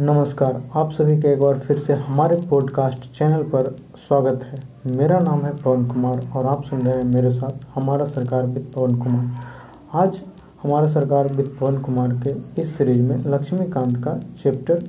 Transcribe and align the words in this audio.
नमस्कार, 0.00 0.62
आप 0.74 0.90
सभी 0.92 1.20
का 1.22 1.30
एक 1.30 1.40
बार 1.40 1.58
फिर 1.58 1.78
से 1.78 1.92
हमारे 1.94 2.36
पॉडकास्ट 2.50 3.04
चैनल 3.18 3.42
पर 3.42 3.66
स्वागत 3.98 4.44
है। 4.44 4.58
मेरा 4.96 5.18
नाम 5.18 5.42
है 5.42 5.52
पवन 5.56 5.84
कुमार 5.86 6.26
और 6.36 6.46
आप 6.46 6.64
सुन 6.64 6.80
रहे 6.82 6.94
हैं 6.94 7.04
मेरे 7.04 7.30
साथ 7.30 7.66
हमारा 7.74 8.04
सरकार 8.04 8.46
विद 8.46 8.66
पवन 8.74 8.96
कुमार। 8.96 10.02
आज 10.02 10.20
हमारा 10.62 10.86
सरकार 10.86 11.28
विद 11.28 11.56
पवन 11.60 11.78
कुमार 11.78 12.16
के 12.26 12.34
इस 12.62 12.76
सीरीज़ 12.78 13.00
में 13.00 13.24
लक्ष्मीकांत 13.26 13.96
का 14.04 14.18
चैप्टर 14.42 14.82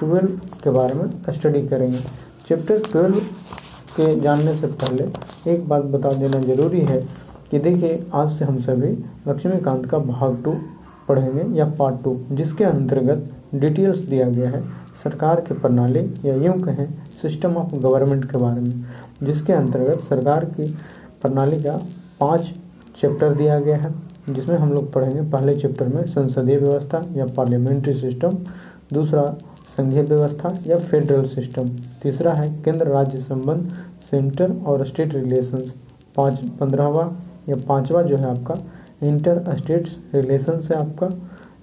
ट्वेल्व 0.00 0.36
के 0.64 0.70
बारे 0.70 0.94
में 0.94 1.32
स्टडी 1.32 1.66
करेंगे। 1.68 2.00
चैप्टर 2.48 2.82
ट्वेल्व 2.90 3.18
के 3.96 4.20
जानने 4.20 4.56
से 4.56 4.66
पहले 4.66 5.10
एक 5.52 5.68
बात 5.68 5.84
बता 5.86 6.12
देना 6.12 6.40
ज़रूरी 6.44 6.80
है 6.82 7.02
कि 7.50 7.58
देखिए, 7.58 8.06
आज 8.14 8.30
से 8.30 8.44
हम 8.44 8.60
सभी 8.60 8.92
लक्ष्मीकांत 9.28 9.86
का 9.86 9.98
भाग 9.98 10.42
टू 10.44 10.56
पढ़ेंगे 11.08 11.58
या 11.58 11.72
पार्ट 11.78 12.02
टू 12.04 12.18
जिसके 12.32 12.64
अंतर्गत 12.64 13.30
डिटेल्स 13.54 13.98
दिया 14.00 14.28
गया 14.28 14.50
है। 14.50 14.62
सरकार 15.02 15.40
की 15.40 15.54
प्रणाली 15.54 16.00
या 16.24 16.34
यूँ 16.36 16.60
कहें 16.60 16.86
सिस्टम 17.22 17.56
ऑफ़ 17.56 17.74
गवर्नमेंट 17.74 18.30
के 18.30 18.38
बारे 18.38 18.60
में, 18.60 18.84
जिसके 19.22 19.52
अंतर्गत 19.52 20.00
सरकार 20.00 20.44
की 20.46 20.66
प्रणाली 21.22 21.62
का 21.62 21.80
पाँच 22.20 22.52
चैप्टर 23.00 23.34
दिया 23.34 23.58
गया 23.60 23.76
है, 23.76 23.94
जिसमें 24.30 24.56
हम 24.58 24.72
लोग 24.72 24.92
पढ़ेंगे 24.92 25.22
पहले 25.30 25.56
चैप्टर 25.56 25.88
में 25.88 26.04
संसदीय 26.06 26.58
व्यवस्था 26.58 27.02
या 27.16 27.26
पार्लियामेंट्री 27.36 27.94
सिस्टम 27.94 28.36
दूसरा 28.92 29.22
संघीय 29.76 30.02
व्यवस्था 30.02 30.58
या 30.66 30.78
फेडरल 30.78 31.24
सिस्टम 31.24 31.68
तीसरा 32.02 32.32
है 32.32 32.48
केंद्र 32.62 32.86
राज्य 32.86 33.18
संबंध 33.18 33.72
सेंटर 34.10 34.52
और 34.66 34.86
स्टेट 34.86 35.14
रिलेशंस 35.14 35.72
पाँच, 36.16 36.40
पंद्रहवा 36.60 37.04
या 37.48 37.56
पाँचवा 37.68 38.02
जो 38.02 38.16
है 38.16 38.26
आपका 38.26 38.54
इंटर 39.02 39.56
स्टेट्स 39.56 39.96
रिलेशन 40.14 40.58
से 40.60 40.74
आपका 40.74 41.08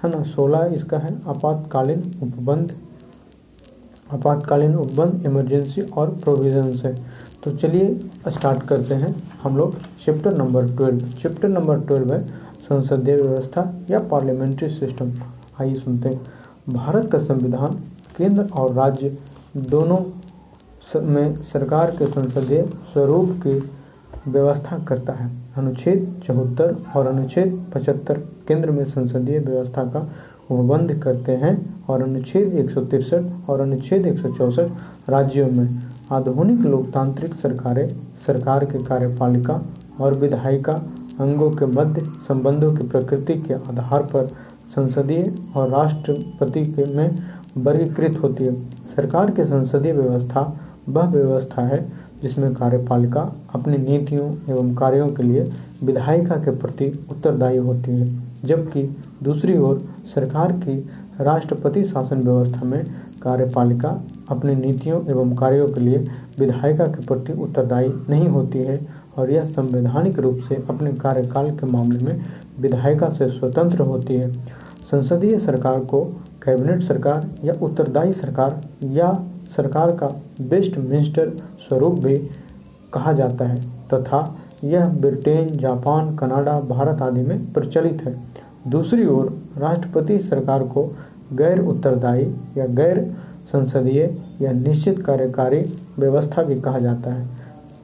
है 0.02 0.10
ना? 0.10 0.24
सोलह 0.26 0.74
इसका 0.74 0.98
है 0.98 1.14
आपातकालीन 1.28 2.02
उपबंध 2.24 2.76
आपातकालीन 4.14 4.76
उपबंध 4.76 5.26
इमरजेंसी 5.26 5.82
और 5.82 6.10
प्रोविज़न 6.24 6.76
से 6.78 6.94
तो 7.44 7.52
चलिए 7.52 8.30
स्टार्ट 8.30 8.64
करते 8.64 8.96
हैं 8.96 9.16
हम 9.44 9.58
लोग 9.58 9.76
chapter 10.06 10.38
number 10.38 10.68
twelve 10.76 11.08
chapter 11.22 11.50
number 11.50 11.80
twelve 11.82 12.14
है 12.14 12.26
संसदीय 12.60 13.16
व्यवस्था 13.16 13.64
या 13.90 14.00
पार्लियामेंट्री 14.12 14.70
सिस्टम 14.70 15.12
आइए 15.62 15.76
सुनते 15.76 16.10
हैं। 16.10 16.22
भारत 16.70 17.12
का 17.12 17.18
संविधान, 17.18 17.76
केंद्र 18.18 18.48
और 18.54 18.74
राज्य 18.74 19.18
दोनों 19.58 19.98
में 21.04 21.44
सरकार 21.44 21.92
के 21.92 22.08
संसदीय 22.08 22.62
स्वरूप 22.94 23.30
की 23.46 23.60
व्यवस्था 24.32 24.78
करता 24.80 25.14
है। 25.14 25.32
अनुच्छेद 25.58 26.22
चौहत्तर 26.26 26.76
और 26.96 27.08
अनुच्छेद 27.08 27.66
पचहत्तर। 27.76 28.22
केंद्र 28.48 28.72
में 28.72 28.84
संसदीय 28.86 29.40
व्यवस्था 29.40 29.84
का 29.84 30.00
उपबंध 30.52 30.94
करते 31.00 31.32
हैं 31.32 31.86
और 31.90 32.02
अनुच्छेद 32.02 32.54
एक 32.54 32.70
और 33.50 33.62
अनुच्छेद 33.62 34.06
एक 34.06 34.20
राज्यों 35.10 35.50
में 35.52 35.80
आधुनिक 36.12 36.60
लोकतांत्रिक 36.60 37.34
सरकारें, 37.34 37.90
सरकार 38.28 38.66
के 38.66 38.84
कार्यपालिका 38.84 39.62
और 40.02 40.18
विधायिका 40.18 40.74
अंगों 41.20 41.50
के 41.52 41.66
मध्य 41.66 42.02
संबंधों 42.28 42.72
की 42.76 42.88
प्रकृति 42.88 43.34
के 43.34 43.54
आधार 43.54 44.04
पर 44.04 44.28
संसदीय 44.76 45.34
और 45.56 45.70
राष्ट्रपति 45.70 46.66
के 46.66 46.86
में 46.96 47.18
वर्गीकृत 47.58 48.20
होती 48.24 48.46
है। 48.46 48.54
सरकार 48.96 49.32
की 49.32 49.44
संसदीय 49.46 49.94
व्यवस्था 49.94 50.42
वह 50.90 51.10
व्यवस्था 51.10 51.62
है 51.62 51.86
जिसमें 52.22 52.54
कार्यपालिका 52.54 53.22
अपनी 53.56 53.78
नीतियों 53.78 54.32
एवं 54.50 54.74
कार्यों 54.76 55.10
के 55.10 55.24
लिए 55.24 55.50
विधायिका 55.84 56.36
के 56.36 56.52
प्रति 56.52 56.88
उत्तरदायी 57.12 57.58
होती 57.58 57.92
है। 57.92 58.27
जबकि 58.48 58.84
दूसरी 59.24 59.58
ओर 59.58 59.82
सरकार 60.14 60.52
की 60.52 60.78
राष्ट्रपति 61.22 61.84
शासन 61.84 62.22
व्यवस्था 62.22 62.66
में 62.66 62.84
कार्यपालिका 63.22 63.90
अपनी 64.30 64.56
नीतियों 64.56 65.02
एवं 65.10 65.36
कार्यों 65.36 65.68
के 65.68 65.82
लिए 65.82 65.98
विधायिका 66.40 66.86
के 66.86 67.06
प्रति 67.06 67.34
उत्तरदायी 67.34 67.92
नहीं 68.10 68.28
होती 68.28 68.60
है 68.60 68.80
और 69.18 69.32
यह 69.32 69.46
संवैधानिक 69.46 70.20
रूप 70.20 70.40
से 70.50 70.56
अपने 70.70 70.94
कार्यकाल 70.94 71.50
के 71.52 71.66
मामले 71.66 72.06
में 72.06 72.26
विधायिका 72.60 73.10
से 73.10 73.30
स्वतंत्र 73.30 73.82
होती 73.82 74.16
है। 74.16 74.32
संसदीय 74.92 75.38
सरकार 75.40 75.80
को 75.80 76.04
कैबिनेट 76.44 76.82
सरकार 76.82 77.30
या 77.44 77.54
उत्तरदायी 77.62 78.14
सरकार 78.14 78.62
या 78.84 79.14
सरकार 79.56 79.92
का 79.92 80.08
बेस्ट 80.42 80.78
मिनिस्टर 80.78 81.32
स्वरूप 81.68 82.00
भी 82.00 82.16
कहा 82.94 83.14
जाता 83.14 83.46
है 83.46 83.62
तथा 83.94 84.38
यह 84.64 84.86
ब्रिटेन, 84.90 85.48
जापान, 85.58 86.16
कनाडा, 86.16 86.60
भारत 86.60 87.02
आदि 87.02 87.22
में 87.22 87.54
प्रचलित 87.54 88.02
है। 88.06 88.27
दूसरी 88.68 89.06
ओर 89.06 89.26
राष्ट्रपति 89.58 90.20
सरकार 90.20 90.64
को 90.64 90.84
गैर 91.34 91.60
उत्तरदायी 91.62 92.26
या 92.58 92.66
गैर 92.76 93.00
संसदीय 93.52 94.02
या 94.42 94.52
निश्चित 94.52 95.00
कार्यकारी 95.00 95.60
व्यवस्था 96.00 96.44
भी 96.44 96.60
कहा 96.62 96.80
जाता 96.80 97.14
है। 97.14 97.26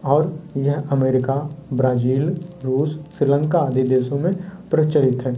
और 0.06 0.34
यह 0.58 0.84
अमेरिका, 0.92 1.36
ब्राज़ील, 1.74 2.28
रूस, 2.66 3.00
श्रीलंका 3.18 3.60
आदि 3.60 3.84
देशों 3.84 4.20
में 4.20 4.34
प्रचलित 4.72 5.22
है। 5.22 5.34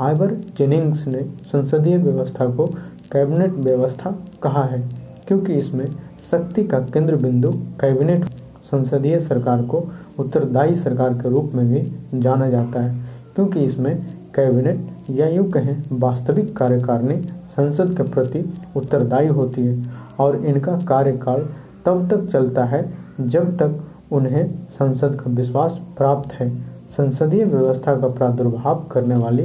आइवर 0.00 0.34
जेनिंग्स 0.58 1.06
ने 1.06 1.22
संसदीय 1.52 1.96
व्यवस्था 1.96 2.46
को 2.46 2.66
कैबिनेट 3.12 3.52
व्यवस्था 3.54 4.14
कहा 4.42 4.64
है, 4.64 4.82
क्योंकि 5.28 5.54
इसमें 5.54 5.86
शक्ति 6.30 6.64
का 6.64 6.78
केंद्र 6.86 7.16
बिंदु 7.16 7.52
कैबिनेट 7.80 8.24
संसदीय 8.64 9.18
सरकार 9.20 9.62
को 9.62 9.84
उत्तरदायी 10.18 10.76
सरकार 10.76 11.14
के 11.14 11.30
रूप 11.30 11.52
में 11.54 11.66
भी 11.68 12.20
जाना 12.20 12.48
जाता 12.50 12.80
है, 12.80 12.94
क्योंकि 13.34 13.60
इसमें 13.60 13.94
कैबिनेट 14.34 15.10
या 15.10 15.26
यूँ 15.28 15.50
कहें 15.50 15.76
वास्तविक 16.00 16.56
कार्यकारिणी 16.56 17.20
संसद 17.50 17.96
के 17.96 18.02
प्रति 18.02 18.44
उत्तरदायी 18.76 19.28
होती 19.28 19.66
है 19.66 19.82
और 20.20 20.44
इनका 20.46 20.76
कार्यकाल 20.88 21.48
तब 21.86 22.08
तक 22.10 22.26
चलता 22.26 22.64
है 22.64 22.82
जब 23.20 23.56
तक 23.56 24.12
उन्हें 24.12 24.46
संसद 24.70 25.20
का 25.20 25.30
विश्वास 25.30 25.78
प्राप्त 25.96 26.32
है। 26.32 26.48
संसदीय 26.90 27.44
व्यवस्था 27.44 27.94
का 28.00 28.08
प्रादुर्भाव 28.08 28.84
करने 28.92 29.16
वाली 29.16 29.42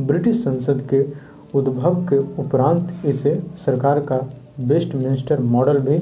ब्रिटिश 0.00 0.42
संसद 0.44 0.80
के 0.92 1.02
उद्भव 1.58 1.94
के 2.08 2.18
उपरांत 2.42 3.06
इसे 3.06 3.34
सरकार 3.66 4.00
का 4.00 4.20
वेस्ट 4.60 4.94
मिनिस्टर 4.94 5.40
मॉडल 5.40 5.78
भी 5.78 5.98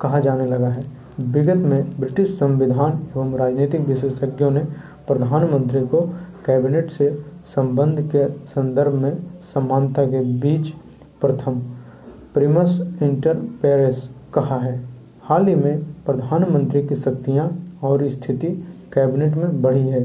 कहा 0.00 0.20
जाने 0.20 0.46
लगा 0.46 0.68
है। 0.68 0.84
विगत 1.20 1.56
में 1.56 1.90
ब्रिटिश 2.00 2.38
संविधान 2.38 3.00
एवं 3.06 3.34
राजनीतिक 3.34 3.80
विशेषज्ञों 3.80 4.50
ने 4.50 4.64
प्रधानमंत्री 5.08 5.80
को 5.86 6.00
कैबिनेट 6.46 6.90
से 6.90 7.10
संबंध 7.54 8.00
के 8.14 8.28
संदर्भ 8.46 8.94
में 8.94 9.16
समानता 9.54 10.04
के 10.04 10.20
बीच 10.40 10.68
प्रथम 11.20 11.60
प्रिमस 12.34 12.78
इंटर 13.02 13.34
पेरेस 13.62 14.08
कहा 14.34 14.58
है। 14.58 14.80
हाल 15.22 15.46
ही 15.46 15.54
में 15.54 15.82
प्रधानमंत्री 16.06 16.82
की 16.82 16.94
शक्तियाँ 16.94 17.50
और 17.82 18.08
स्थिति 18.08 18.48
कैबिनेट 18.92 19.34
में 19.34 19.62
बढ़ी 19.62 19.88
है। 19.88 20.02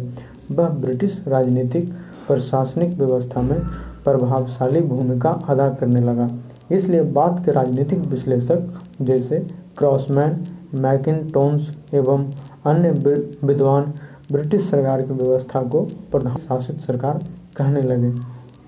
वह 0.52 0.70
ब्रिटिश 0.70 1.22
राजनीतिक 1.28 1.90
प्रशासनिक 2.28 2.94
व्यवस्था 2.94 3.42
में 3.42 3.60
प्रभावशाली 4.04 4.82
भूमिका 4.82 5.30
अदा 5.50 5.68
करने 5.70 6.02
लगा। 6.02 6.30
इसलिए 6.72 7.02
बात 7.12 7.42
के 7.46 7.52
राजनीतिक 7.52 8.00
विश्लेषक 8.00 8.80
जैसे 9.02 9.40
क्रॉसमैन, 9.78 10.44
मैकिनटोन्स 10.74 11.70
एवं 11.94 12.32
अन्य 12.66 12.92
विद्वान 13.44 13.94
ब्रिटिश 14.32 14.70
सरकार 14.70 15.02
की 15.02 15.14
व्यवस्था 15.14 15.62
को 15.62 15.82
प्रधान 16.12 16.36
शासित 16.38 16.80
सरकार 16.80 17.20
कहने 17.58 17.82
लगे। 17.82 18.14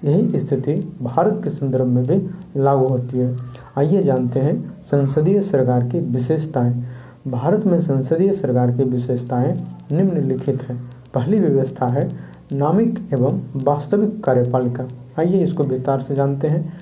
यही 0.09 0.40
स्थिति 0.40 0.74
भारत 1.01 1.41
के 1.44 1.50
संदर्भ 1.50 1.85
में 1.85 2.03
भी 2.03 2.16
लागू 2.62 2.88
होती 2.88 3.18
है। 3.18 3.35
आइए 3.78 4.02
जानते 4.03 4.40
हैं 4.40 4.56
संसदीय 4.81 5.41
सरकार 5.41 5.84
की 5.84 6.00
विशेषताएँ। 6.00 6.84
भारत 7.28 7.66
में 7.66 7.79
संसदीय 7.81 8.34
सरकार 8.34 8.72
की 8.72 8.84
विशेषताएँ 8.84 9.53
निम्नलिखित 9.91 10.63
हैं। 10.63 10.78
पहली 11.13 11.40
व्यवस्था 11.40 11.88
है 11.88 12.09
नामिक 12.53 13.00
एवं 13.13 13.40
वास्तविक 13.56 14.23
कार्यपालिका। 14.23 14.88
आइए 15.19 15.44
इसको 15.44 15.63
विस्तार 15.63 16.02
से 16.02 16.16
जानते 16.16 16.47
हैं। 16.47 16.73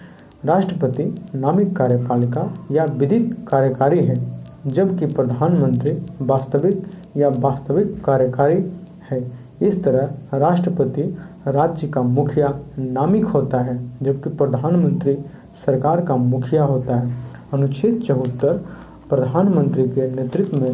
राष्ट्रपति 0.46 1.04
नामिक 1.36 1.76
कार्यपालिका 1.76 2.54
या 2.72 2.86
विदित 2.86 3.46
कार्यकारी 3.48 4.00
है, 4.00 4.16
जबकि 4.68 5.06
प्रधानमंत्री 5.06 5.92
वास्तविक 6.22 6.84
या 7.18 7.30
वास्तविक 7.30 8.04
कार्यकारी 8.04 8.56
है। 9.12 9.32
इस 9.62 9.84
तरह 9.84 10.38
राष्ट्रपति 10.38 11.18
राज्य 11.48 11.88
का 11.88 12.02
मुखिया 12.02 12.60
नामिक 12.80 13.26
होता 13.26 13.60
है, 13.60 13.78
जबकि 14.02 14.30
प्रधानमंत्री 14.30 15.18
सरकार 15.66 16.02
का 16.02 16.16
मुखिया 16.16 16.64
होता 16.64 16.96
है। 16.96 17.14
अनुच्छेद 17.54 18.02
चौहत्तर 18.02 18.66
प्रधानमंत्री 19.10 19.84
के 19.84 20.16
नेतृत्व 20.16 20.58
में 20.58 20.72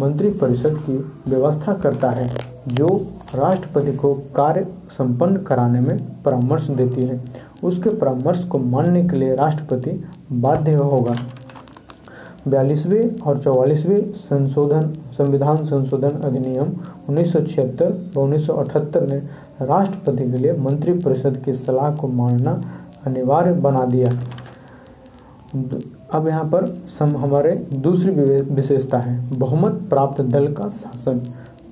मंत्रिपरिषद 0.00 0.78
की 0.86 0.96
व्यवस्था 1.30 1.72
करता 1.74 2.10
है, 2.10 2.36
जो 2.68 2.88
राष्ट्रपति 3.34 3.92
को 3.92 4.14
कार्य 4.14 4.66
संपन्न 4.90 5.36
कराने 5.36 5.80
में 5.80 6.22
परामर्श 6.22 6.66
देती 6.70 7.02
है। 7.02 7.20
उसके 7.64 7.90
परामर्श 7.90 8.44
को 8.44 8.58
मानने 8.58 9.08
के 9.08 9.16
लिए 9.16 9.34
राष्ट्रपति 9.34 10.04
बाध्य 10.32 10.74
होगा। 10.74 11.14
बयालीसवें 12.48 13.18
और 13.20 13.38
चौवालीसवें 13.38 14.12
संशोधन, 14.12 14.92
संविधान 15.12 15.64
संशोधन 15.64 16.20
अधिनियम 16.20 16.72
उन्नीस 17.08 17.32
सौ 17.32 17.40
छिहत्तर 17.40 17.92
व 18.16 18.20
उन्नीस 18.20 18.46
सौ 18.46 18.54
अठहत्तर 18.54 19.06
ने 19.06 19.18
राष्ट्रपति 19.62 20.30
के 20.30 20.38
लिए 20.38 20.52
मंत्रिपरिषद 20.58 21.36
की 21.44 21.52
सलाह 21.54 21.94
को 21.96 22.08
मानना 22.08 22.60
अनिवार्य 23.06 23.52
बना 23.52 23.84
दिया। 23.84 24.10
अब 26.14 26.28
यहाँ 26.28 26.44
पर 26.44 26.66
सम, 26.98 27.16
हमारे 27.16 27.54
दूसरी 27.74 28.12
विशेषता 28.54 28.98
है, 28.98 29.18
बहुमत 29.30 29.80
प्राप्त 29.90 30.20
दल 30.22 30.52
का 30.52 30.68
शासन। 30.70 31.20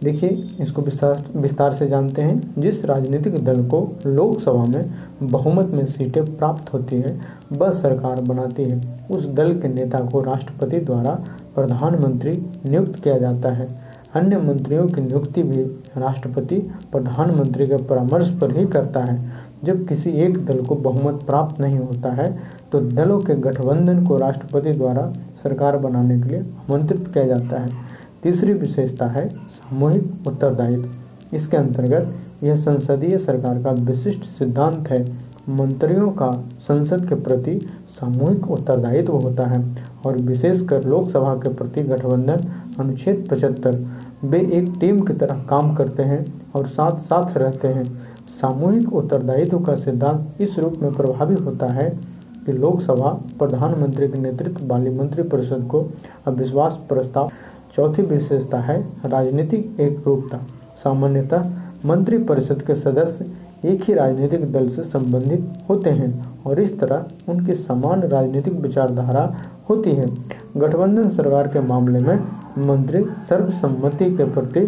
देखिए, 0.04 0.46
इसको 0.60 0.82
विस्तार 0.82 1.24
विस्तार 1.36 1.72
से 1.72 1.86
जानते 1.86 2.22
हैं। 2.22 2.54
जिस 2.58 2.84
राजनीतिक 2.84 3.44
दल 3.44 3.62
को 3.64 3.80
लोकसभा 4.06 4.64
में 4.64 4.90
बहुमत 5.22 5.66
में 5.66 5.84
सीटें 5.86 6.24
प्राप्त 6.36 6.72
होती 6.72 6.96
है, 6.96 7.18
वह 7.52 7.70
सरकार 7.72 8.20
बनाती 8.22 8.62
है। 8.62 8.80
उस 9.10 9.26
दल 9.28 9.52
के 9.60 9.68
नेता 9.68 9.98
को 10.04 10.20
राष्ट्रपति 10.22 10.80
द्वारा 10.80 11.14
प्रधानमंत्री 11.54 12.32
नियुक्त 12.66 13.02
किया 13.02 13.18
जाता 13.18 13.50
है। 13.50 13.68
अन्य 14.14 14.36
मंत्रियों 14.38 14.86
की 14.86 15.00
नियुक्ति 15.00 15.42
भी 15.42 15.62
राष्ट्रपति 15.96 16.56
प्रधानमंत्री 16.92 17.66
के 17.66 17.76
परामर्श 17.84 18.30
पर 18.30 18.56
ही 18.56 18.66
करता 18.66 19.00
है। 19.00 19.32
जब 19.64 19.86
किसी 19.86 20.10
एक 20.10 20.38
दल 20.46 20.62
को 20.62 20.74
बहुमत 20.76 21.22
प्राप्त 21.22 21.60
नहीं 21.60 21.78
होता 21.78 22.12
है 22.12 22.30
तो 22.72 22.78
दलों 22.80 23.20
के 23.20 23.34
गठबंधन 23.36 24.04
को 24.06 24.16
राष्ट्रपति 24.16 24.72
द्वारा 24.72 25.12
सरकार 25.42 25.76
बनाने 25.76 26.20
के 26.20 26.28
लिए 26.28 26.40
आमंत्रित 26.40 27.08
किया 27.08 27.26
जाता 27.26 27.60
है। 27.60 27.68
तीसरी 28.22 28.52
विशेषता 28.52 29.06
है 29.06 29.28
सामूहिक 29.28 30.26
उत्तरदायित्व। 30.26 31.36
इसके 31.36 31.56
अंतर्गत 31.56 32.44
यह 32.44 32.56
संसदीय 32.56 33.18
सरकार 33.18 33.62
का 33.62 33.70
विशिष्ट 33.82 34.24
सिद्धांत 34.38 34.88
है। 34.88 35.04
मंत्रियों 35.50 36.10
का 36.12 36.30
संसद 36.58 37.06
के 37.08 37.14
प्रति 37.14 37.58
सामूहिक 37.90 38.50
उत्तरदायित्व 38.50 39.12
होता 39.12 39.46
है 39.46 39.62
और 40.06 40.16
विशेषकर 40.22 40.84
लोकसभा 40.84 41.34
के 41.34 41.54
प्रति 41.54 41.82
गठबंधन 41.82 42.44
अनुच्छेद 42.78 43.26
पचहत्तर। 43.30 43.78
वे 44.24 44.40
एक 44.52 44.72
टीम 44.80 45.00
की 45.00 45.12
तरह 45.12 45.42
काम 45.50 45.74
करते 45.74 46.02
हैं 46.02 46.24
और 46.56 46.66
साथ 46.66 46.98
साथ 47.00 47.36
रहते 47.36 47.68
हैं। 47.68 47.84
सामूहिक 48.40 48.92
उत्तरदायित्व 48.92 49.58
का 49.58 49.74
सिद्धांत 49.76 50.40
इस 50.40 50.58
रूप 50.58 50.76
में 50.82 50.92
प्रभावी 50.92 51.34
होता 51.34 51.72
है 51.72 51.88
कि 52.46 52.52
लोकसभा 52.52 53.10
प्रधानमंत्री 53.38 54.08
के 54.08 54.20
नेतृत्व 54.20 54.66
वाली 54.66 54.90
मंत्रिपरिषद 54.90 55.66
को 55.70 55.80
अविश्वास 56.26 56.78
प्रस्ताव 56.88 57.30
चौथी 57.78 58.02
विशेषता 58.02 58.58
है 58.58 58.80
राजनीतिक 59.06 59.80
एक 59.80 60.02
रूपता 60.06 60.38
सामान्यतः 60.76 61.44
मंत्रिपरिषद 61.86 62.62
के 62.62 62.74
सदस्य 62.74 63.26
एक 63.64 63.82
ही 63.84 63.94
राजनीतिक 63.94 64.50
दल 64.52 64.68
से 64.68 64.82
संबंधित 64.84 65.52
होते 65.68 65.90
हैं 65.90 66.08
और 66.46 66.60
इस 66.60 66.78
तरह 66.80 67.04
उनकी 67.28 67.54
समान 67.54 68.02
राजनीतिक 68.02 68.54
विचारधारा 68.54 69.22
होती 69.70 69.90
है। 69.90 70.06
गठबंधन 70.56 71.08
सरकार 71.10 71.48
के 71.48 71.60
मामले 71.60 71.98
में 71.98 72.18
मंत्री 72.66 73.04
सर्वसम्मति 73.28 74.10
के 74.16 74.24
प्रति 74.24 74.60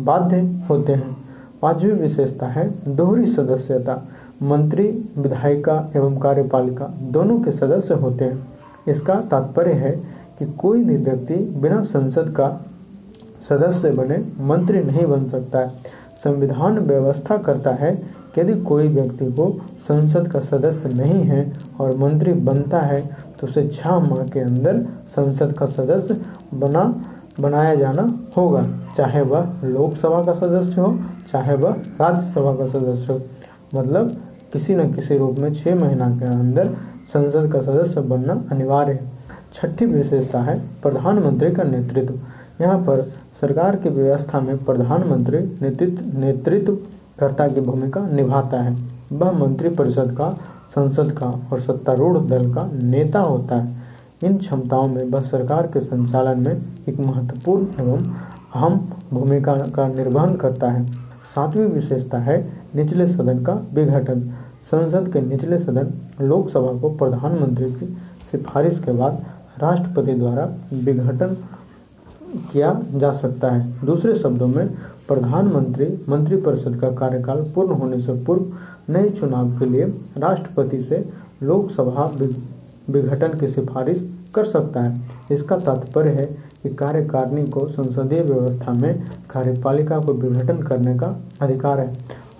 बाध्य 0.00 0.40
होते 0.70 0.92
हैं। 0.92 1.16
पांचवी 1.62 1.92
विशेषता 1.92 2.46
है 2.46 2.70
दोहरी 2.88 3.26
सदस्यता। 3.26 4.02
मंत्री, 4.42 4.86
विधायिका 5.18 5.90
एवं 5.96 6.18
कार्यपालिका 6.18 6.94
दोनों 7.12 7.40
के 7.40 7.52
सदस्य 7.52 7.94
होते 7.94 8.24
हैं। 8.24 8.46
इसका 8.88 9.14
तात्पर्य 9.20 9.72
है 9.72 10.17
कि 10.38 10.46
कोई 10.58 10.84
भी 10.84 10.96
व्यक्ति 10.96 11.34
बिना 11.60 11.82
संसद 11.84 12.32
का 12.36 12.48
सदस्य 13.48 13.90
बने 13.90 14.18
मंत्री 14.40 14.82
नहीं 14.82 15.06
बन 15.06 15.28
सकता 15.28 15.58
है। 15.58 15.72
संविधान 16.16 16.78
व्यवस्था 16.78 17.36
करता 17.38 17.70
है 17.70 17.94
कि 18.34 18.40
यदि 18.40 18.54
कोई 18.60 18.88
व्यक्ति 18.88 19.26
को 19.32 19.50
संसद 19.88 20.28
का 20.28 20.40
सदस्य 20.40 20.88
नहीं 20.88 21.22
है 21.22 21.52
और 21.80 21.96
मंत्री 21.96 22.32
बनता 22.32 22.80
है 22.80 23.00
तो 23.40 23.46
उसे 23.46 23.66
छह 23.68 23.98
माह 23.98 24.26
के 24.28 24.40
अंदर 24.40 24.80
संसद 25.08 25.52
का 25.52 25.66
सदस्य 25.66 26.20
बना, 26.54 26.84
बनाया 27.40 27.74
जाना 27.74 28.02
होगा। 28.36 28.62
चाहे 28.96 29.20
वह 29.22 29.60
लोकसभा 29.64 30.22
का 30.24 30.32
सदस्य 30.34 30.80
हो, 30.80 30.98
चाहे 31.32 31.54
वह 31.56 31.70
राज्यसभा 32.00 32.54
का 32.54 32.66
सदस्य 32.68 33.12
हो। 33.12 33.20
मतलब 33.74 34.16
किसी 34.52 34.74
न 34.74 34.92
किसी 34.92 35.18
रूप 35.18 35.38
में 35.38 35.52
छः 35.54 35.74
महीना 35.74 36.08
के 36.18 36.26
अंदर 36.26 36.74
संसद 37.12 37.50
का 37.52 37.60
सदस्य 37.62 38.00
बनना 38.00 38.42
अनिवार्य 38.50 38.92
है। 38.92 39.17
छठी 39.52 39.86
विशेषता 39.86 40.40
है, 40.40 40.58
प्रधानमंत्री 40.82 41.50
का 41.50 41.62
नेतृत्व। 41.62 42.14
यहाँ 42.60 42.78
पर 42.78 43.00
सरकार 43.40 43.76
की 43.76 43.88
व्यवस्था 43.88 44.40
में 44.40 44.64
प्रधानमंत्री 44.64 45.38
नेतृत्व 45.38 46.18
नेतृत्वकर्ता 46.18 47.48
की 47.48 47.60
भूमिका 47.60 48.06
निभाता 48.08 48.60
है। 48.60 48.76
वह 49.12 49.32
मंत्रिपरिषद 49.32 50.14
का, 50.18 50.30
संसद 50.74 51.12
का 51.12 51.26
और 51.52 51.60
सत्तारूढ़ 51.60 52.18
दल 52.18 52.54
का 52.54 52.70
नेता 52.72 53.20
होता 53.20 53.56
है। 53.56 53.76
इन 54.24 54.38
क्षमताओं 54.38 54.88
में 54.88 55.02
वह 55.04 55.20
सरकार 55.20 55.66
के 55.66 55.80
संचालन 55.80 56.40
में 56.40 56.62
एक 56.88 57.00
महत्वपूर्ण 57.00 57.66
एवं 57.80 58.14
अहम 58.54 58.92
भूमिका 59.12 59.56
का 59.56 59.88
निर्वहन 59.88 60.36
करता 60.36 60.70
है। 60.70 60.86
सातवीं 61.34 61.66
विशेषता 61.66 62.18
है, 62.18 62.52
निचले 62.74 63.06
सदन 63.06 63.42
का 63.42 63.52
विघटन। 63.74 64.20
संसद 64.70 65.12
के 65.12 65.20
निचले 65.20 65.58
सदन 65.58 65.92
लोकसभा 66.20 66.80
को 66.80 66.90
प्रधानमंत्री 66.90 67.70
की 67.72 67.96
सिफारिश 68.30 68.78
के 68.78 68.92
बाद 68.92 69.24
राष्ट्रपति 69.62 70.12
द्वारा 70.12 70.44
विघटन 70.74 71.36
किया 72.52 72.80
जा 72.94 73.12
सकता 73.12 73.50
है। 73.50 73.86
दूसरे 73.86 74.14
शब्दों 74.14 74.46
में, 74.46 74.68
प्रधानमंत्री 75.08 75.86
मंत्रिपरिषद 76.08 76.76
का 76.76 76.90
कार्यकाल 76.90 77.40
पूर्ण 77.54 77.74
होने 77.74 77.98
से 78.00 78.12
पूर्व 78.24 78.92
नए 78.92 79.08
चुनाव 79.10 79.58
के 79.58 79.66
लिए 79.66 79.84
राष्ट्रपति 80.18 80.80
से 80.80 81.08
लोकसभा 81.42 82.04
विघटन 82.90 83.38
की 83.40 83.46
सिफारिश 83.46 84.06
कर 84.34 84.44
सकता 84.44 84.80
है। 84.80 85.00
इसका 85.30 85.56
तात्पर्य 85.56 86.10
है 86.10 86.24
कि 86.62 86.68
कार्यकारिणी 86.74 87.46
को 87.46 87.66
संसदीय 87.68 88.22
व्यवस्था 88.22 88.72
में 88.72 89.02
कार्यपालिका 89.30 89.98
को 89.98 90.12
विघटन 90.14 90.62
करने 90.62 90.96
का 90.98 91.14
अधिकार 91.40 91.80
है। 91.80 91.92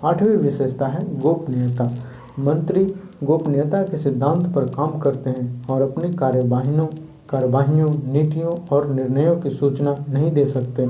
आठवीं 0.03 0.35
विशेषता 0.37 0.87
है 0.87 1.19
गोपनीयता। 1.21 1.91
मंत्री 2.39 2.83
गोपनीयता 3.23 3.83
के 3.83 3.97
सिद्धांत 3.97 4.45
पर 4.55 4.65
काम 4.65 4.99
करते 4.99 5.29
हैं 5.29 5.67
और 5.67 5.81
अपनी 5.81 6.13
कार्यवाहियों 6.13 6.87
कार्यवाहियों, 7.29 7.89
नीतियों 8.13 8.55
और 8.71 8.89
निर्णयों 8.89 9.35
की 9.37 9.49
सूचना 9.49 9.95
नहीं 10.09 10.31
दे 10.31 10.45
सकते। 10.45 10.87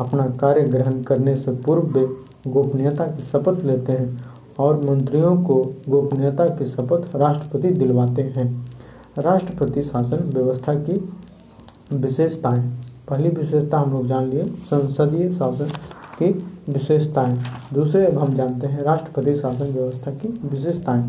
अपना 0.00 0.26
कार्य 0.26 0.62
ग्रहण 0.62 1.02
करने 1.02 1.36
से 1.36 1.50
पूर्व 1.50 1.82
वे 1.82 2.06
गोपनीयता 2.50 3.04
की 3.04 3.22
शपथ 3.22 3.64
लेते 3.64 3.92
हैं 3.92 4.24
और 4.58 4.90
मंत्रियों 4.90 5.42
को 5.42 5.74
गोपनीयता 5.88 6.46
की 6.46 6.64
शपथ 6.64 7.16
राष्ट्रपति 7.16 7.68
दिलवाते 7.68 8.22
हैं। 8.22 8.66
राष्ट्रपति 9.18 9.82
शासन 9.82 10.30
व्यवस्था 10.34 10.74
की 10.74 11.10
विशेषताएँ। 11.92 12.72
पहली 13.08 13.28
विशेषता 13.28 13.78
हम 13.78 13.92
लोग 13.92 14.06
जान 14.06 14.24
लिए, 14.24 14.46
संसदीय 14.46 15.32
शासन 15.32 15.66
की 16.22 16.51
विशेषताएँ 16.68 17.38
दूसरे, 17.74 18.04
अब 18.06 18.18
हम 18.18 18.34
जानते 18.34 18.66
हैं 18.66 18.82
राष्ट्रपति 18.82 19.34
शासन 19.34 19.72
व्यवस्था 19.72 20.10
की 20.10 20.28
विशेषताएँ 20.44 21.02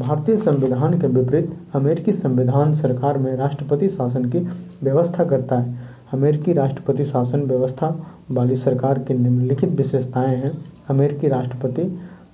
भारतीय 0.00 0.36
संविधान 0.36 0.98
के 1.00 1.06
विपरीत 1.06 1.52
अमेरिकी 1.74 2.12
संविधान 2.12 2.74
सरकार 2.74 3.18
में 3.18 3.36
राष्ट्रपति 3.36 3.88
शासन 3.88 4.24
की 4.24 4.38
व्यवस्था 4.82 5.24
करता 5.24 5.58
है। 5.58 5.76
अमेरिकी 6.12 6.52
राष्ट्रपति 6.52 7.04
शासन 7.04 7.40
व्यवस्था 7.40 7.88
वाली 8.30 8.56
सरकार 8.56 8.98
की 8.98 9.14
निम्नलिखित 9.14 9.70
विशेषताएँ 9.70 10.36
हैं। 10.36 10.52
अमेरिकी 10.90 11.28
राष्ट्रपति, 11.28 11.82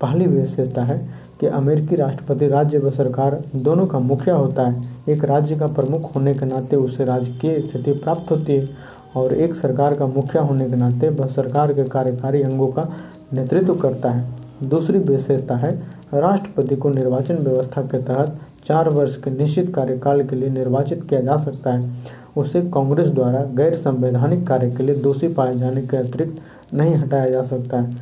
पहली 0.00 0.26
विशेषता 0.26 0.82
है 0.82 0.98
कि 1.40 1.46
अमेरिकी 1.46 1.96
राष्ट्रपति 1.96 2.48
राज्य 2.48 2.78
व 2.78 2.90
सरकार 2.90 3.42
दोनों 3.56 3.86
का 3.86 3.98
मुखिया 3.98 4.34
होता 4.34 4.68
है। 4.68 4.94
एक 5.08 5.24
राज्य 5.24 5.56
का 5.56 5.66
प्रमुख 5.66 6.14
होने 6.16 6.34
के 6.34 6.46
नाते 6.46 6.76
उसे 6.76 7.04
राजकीय 7.04 7.60
स्थिति 7.60 7.92
प्राप्त 7.92 8.30
होती 8.30 8.52
है। 8.52 8.68
और 9.16 9.34
एक 9.34 9.54
सरकार 9.54 9.94
का 9.94 10.06
मुखिया 10.06 10.42
होने 10.42 10.68
के 10.70 10.76
नाते 10.76 11.08
वह 11.08 11.26
सरकार 11.26 11.72
के 11.72 11.84
कार्यकारी 11.84 12.42
अंगों 12.42 12.68
का 12.68 12.88
नेतृत्व 13.32 13.74
करता 13.74 14.10
है। 14.10 14.24
दूसरी 14.62 14.98
विशेषता 14.98 15.56
है, 15.56 15.70
राष्ट्रपति 16.14 16.76
को 16.76 16.90
निर्वाचन 16.90 17.38
व्यवस्था 17.38 17.82
के 17.82 18.02
तहत 18.02 18.38
चार 18.66 18.88
वर्ष 18.88 19.16
के 19.16 19.30
निश्चित 19.30 19.74
कार्यकाल 19.74 20.22
के 20.24 20.36
लिए 20.36 20.48
निर्वाचित 20.48 21.06
किया 21.08 21.20
जा 21.20 21.36
सकता 21.36 21.72
है। 21.72 21.92
उसे 22.36 22.60
कांग्रेस 22.70 23.08
द्वारा 23.08 23.42
गैर 23.56 23.74
संवैधानिक 23.74 24.46
कार्य 24.46 24.70
के 24.70 24.82
लिए 24.82 24.94
दोषी 24.94 25.28
पाए 25.28 25.56
जाने 25.56 25.82
के 25.82 25.96
अतिरिक्त 25.96 26.74
नहीं 26.74 26.94
हटाया 26.94 27.26
जा 27.26 27.42
सकता 27.42 27.80
है। 27.80 27.96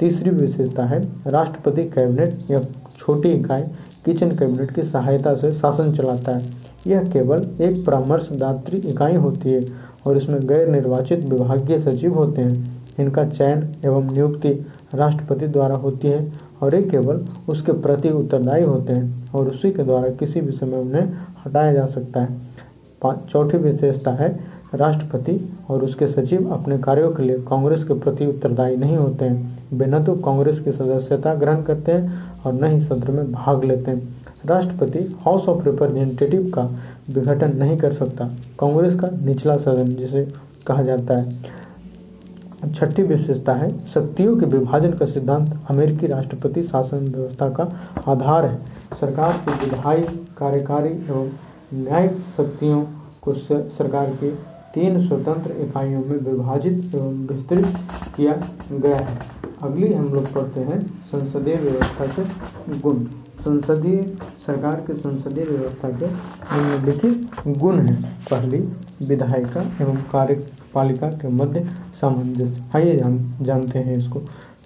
तीसरी 0.00 0.30
विशेषता 0.30 0.84
है, 0.84 1.00
राष्ट्रपति 1.26 1.84
कैबिनेट 1.84 2.50
या 2.50 2.60
छोटी 2.98 3.28
इकाई 3.28 3.62
किचन 4.04 4.30
कैबिनेट 4.30 4.70
की 4.70 4.82
सहायता 4.82 5.34
से 5.34 5.50
शासन 5.52 5.92
चलाता 5.92 6.32
है। 6.32 6.50
यह 6.86 7.04
केवल 7.04 7.46
एक 7.60 7.84
परामर्शदात्री 7.84 8.78
इकाई 8.78 9.16
होती 9.16 9.52
है 9.52 9.60
और 10.06 10.16
इसमें 10.16 10.40
गैर 10.48 10.68
निर्वाचित 10.68 11.24
विभागीय 11.24 11.78
सचिव 11.78 12.14
होते 12.14 12.42
हैं। 12.42 12.78
इनका 12.98 13.24
चयन 13.24 13.66
एवं 13.84 14.12
नियुक्ति 14.12 14.52
राष्ट्रपति 14.94 15.46
द्वारा 15.46 15.74
होती 15.76 16.08
है 16.08 16.32
और 16.62 16.74
ये 16.74 16.82
केवल 16.82 17.24
उसके 17.48 17.72
प्रति 17.72 18.08
उत्तरदायी 18.10 18.64
होते 18.64 18.92
हैं 18.92 19.32
और 19.32 19.48
उसी 19.48 19.70
के 19.70 19.82
द्वारा 19.82 20.08
किसी 20.10 20.40
भी 20.40 20.52
समय 20.52 20.76
उन्हें 20.76 21.12
हटाया 21.44 21.72
जा 21.72 21.86
सकता 21.86 22.20
है। 22.20 22.38
चौथी 23.02 23.58
विशेषता 23.58 24.10
है 24.12 24.28
राष्ट्रपति 24.74 25.38
और 25.70 25.84
उसके 25.84 26.06
सचिव 26.06 26.50
अपने 26.52 26.78
कार्यों 26.78 27.10
के 27.10 27.22
लिए 27.22 27.38
कांग्रेस 27.40 27.84
के 27.84 27.94
प्रति 27.94 28.26
उत्तरदायी 28.26 28.76
नहीं 28.76 28.96
होते 28.96 29.24
हैं। 29.24 29.58
वे 29.72 29.86
न 29.86 30.02
तो 30.04 30.14
कांग्रेस 30.16 30.60
की 30.60 30.72
सदस्यता 30.72 31.34
ग्रहण 31.34 31.62
करते 31.62 31.92
हैं 31.92 32.22
और 32.46 32.52
न 32.54 32.64
ही 32.64 32.80
सत्र 32.80 33.12
में 33.12 33.32
भाग 33.32 33.64
लेते 33.64 33.90
हैं। 33.90 34.19
राष्ट्रपति 34.46 34.98
हाउस 35.24 35.48
ऑफ़ 35.48 35.64
रिप्रेजेंटेटिव 35.64 36.50
का 36.54 36.62
विघटन 37.10 37.56
नहीं 37.56 37.76
कर 37.76 37.92
सकता। 37.92 38.24
कांग्रेस 38.60 38.94
का 38.94 39.08
निचला 39.24 39.56
सदन, 39.56 39.88
जिसे 39.90 40.24
कहा 40.66 40.82
जाता 40.82 41.18
है, 41.18 41.58
छठी 42.74 43.02
विशेषता 43.02 43.52
है, 43.52 43.68
शक्तियों 43.86 44.36
के 44.36 44.46
विभाजन 44.46 44.92
का 44.92 45.06
सिद्धांत 45.06 45.58
अमेरिकी 45.70 46.06
राष्ट्रपति 46.06 46.62
शासन 46.62 47.08
व्यवस्था 47.08 47.48
का 47.50 47.68
आधार 48.08 48.46
है। 48.46 48.58
सरकार 49.00 49.32
की 49.44 49.64
विधायी, 49.64 50.02
कार्यकारी 50.38 50.88
एवं 50.88 51.30
न्यायिक 51.74 52.18
शक्तियों 52.36 52.84
को 53.22 53.34
सरकार 53.34 54.10
की 54.14 54.30
तीन 54.74 55.00
स्वतंत्र 55.06 55.52
इकाइयों 55.62 56.00
में 56.00 56.18
विभाजित 56.22 56.94
एवं 56.94 57.26
विस्तृत 57.26 57.64
किया 58.16 58.34
गया 58.72 58.96
है। 58.96 59.18
अगली 59.62 59.92
हम 59.92 60.08
लोग 60.08 60.32
पढ़ते 60.32 60.60
हैं 60.60 60.80
संसदीय 61.12 61.54
व्यवस्था 61.54 62.06
के 62.08 62.78
गुण। 62.80 63.04
संसदीय, 63.40 64.02
सरकार 64.46 64.74
के 64.86 64.94
संसदीय 64.94 65.44
व्यवस्था 65.44 65.88
के 65.90 66.06
निम्नलिखित 66.06 67.30
गुण 67.58 67.78
हैं। 67.78 68.18
पहली, 68.30 68.58
विधायिका 69.06 69.60
एवं 69.80 69.96
कार्यपालिका 70.12 71.08
के 71.08 71.28
मध्य 71.28 71.64
सामंजस्य। 72.00 72.62
आइए 72.74 72.96
जान, 72.96 73.34
जानते 73.42 73.78
हैं 73.78 73.96
इसको। 73.96 74.20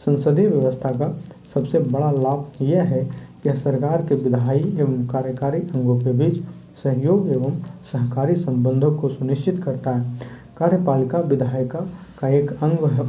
संसदीय 0.04 0.48
व्यवस्था 0.48 0.88
का 0.90 1.20
सबसे 1.54 1.78
बड़ा 1.78 2.10
लाभ 2.10 2.46
यह 2.60 2.82
है 2.82 3.04
कि 3.42 3.54
सरकार 3.54 4.02
के 4.02 4.14
विधायी 4.14 4.76
एवं 4.80 5.06
कार्यकारी 5.06 5.60
अंगों 5.60 5.98
के 5.98 6.12
बीच 6.12 6.42
सहयोग 6.82 7.28
एवं 7.28 7.58
सहकारी 7.92 8.36
संबंधों 8.36 8.94
को 8.94 9.08
सुनिश्चित 9.08 9.62
करता 9.64 9.90
है। 9.90 10.20
कार्यपालिका, 10.58 11.18
विधायिका 11.18 11.80
का 12.18 12.28
एक 12.28 12.50
अंग 12.50 12.90
है 12.90 13.06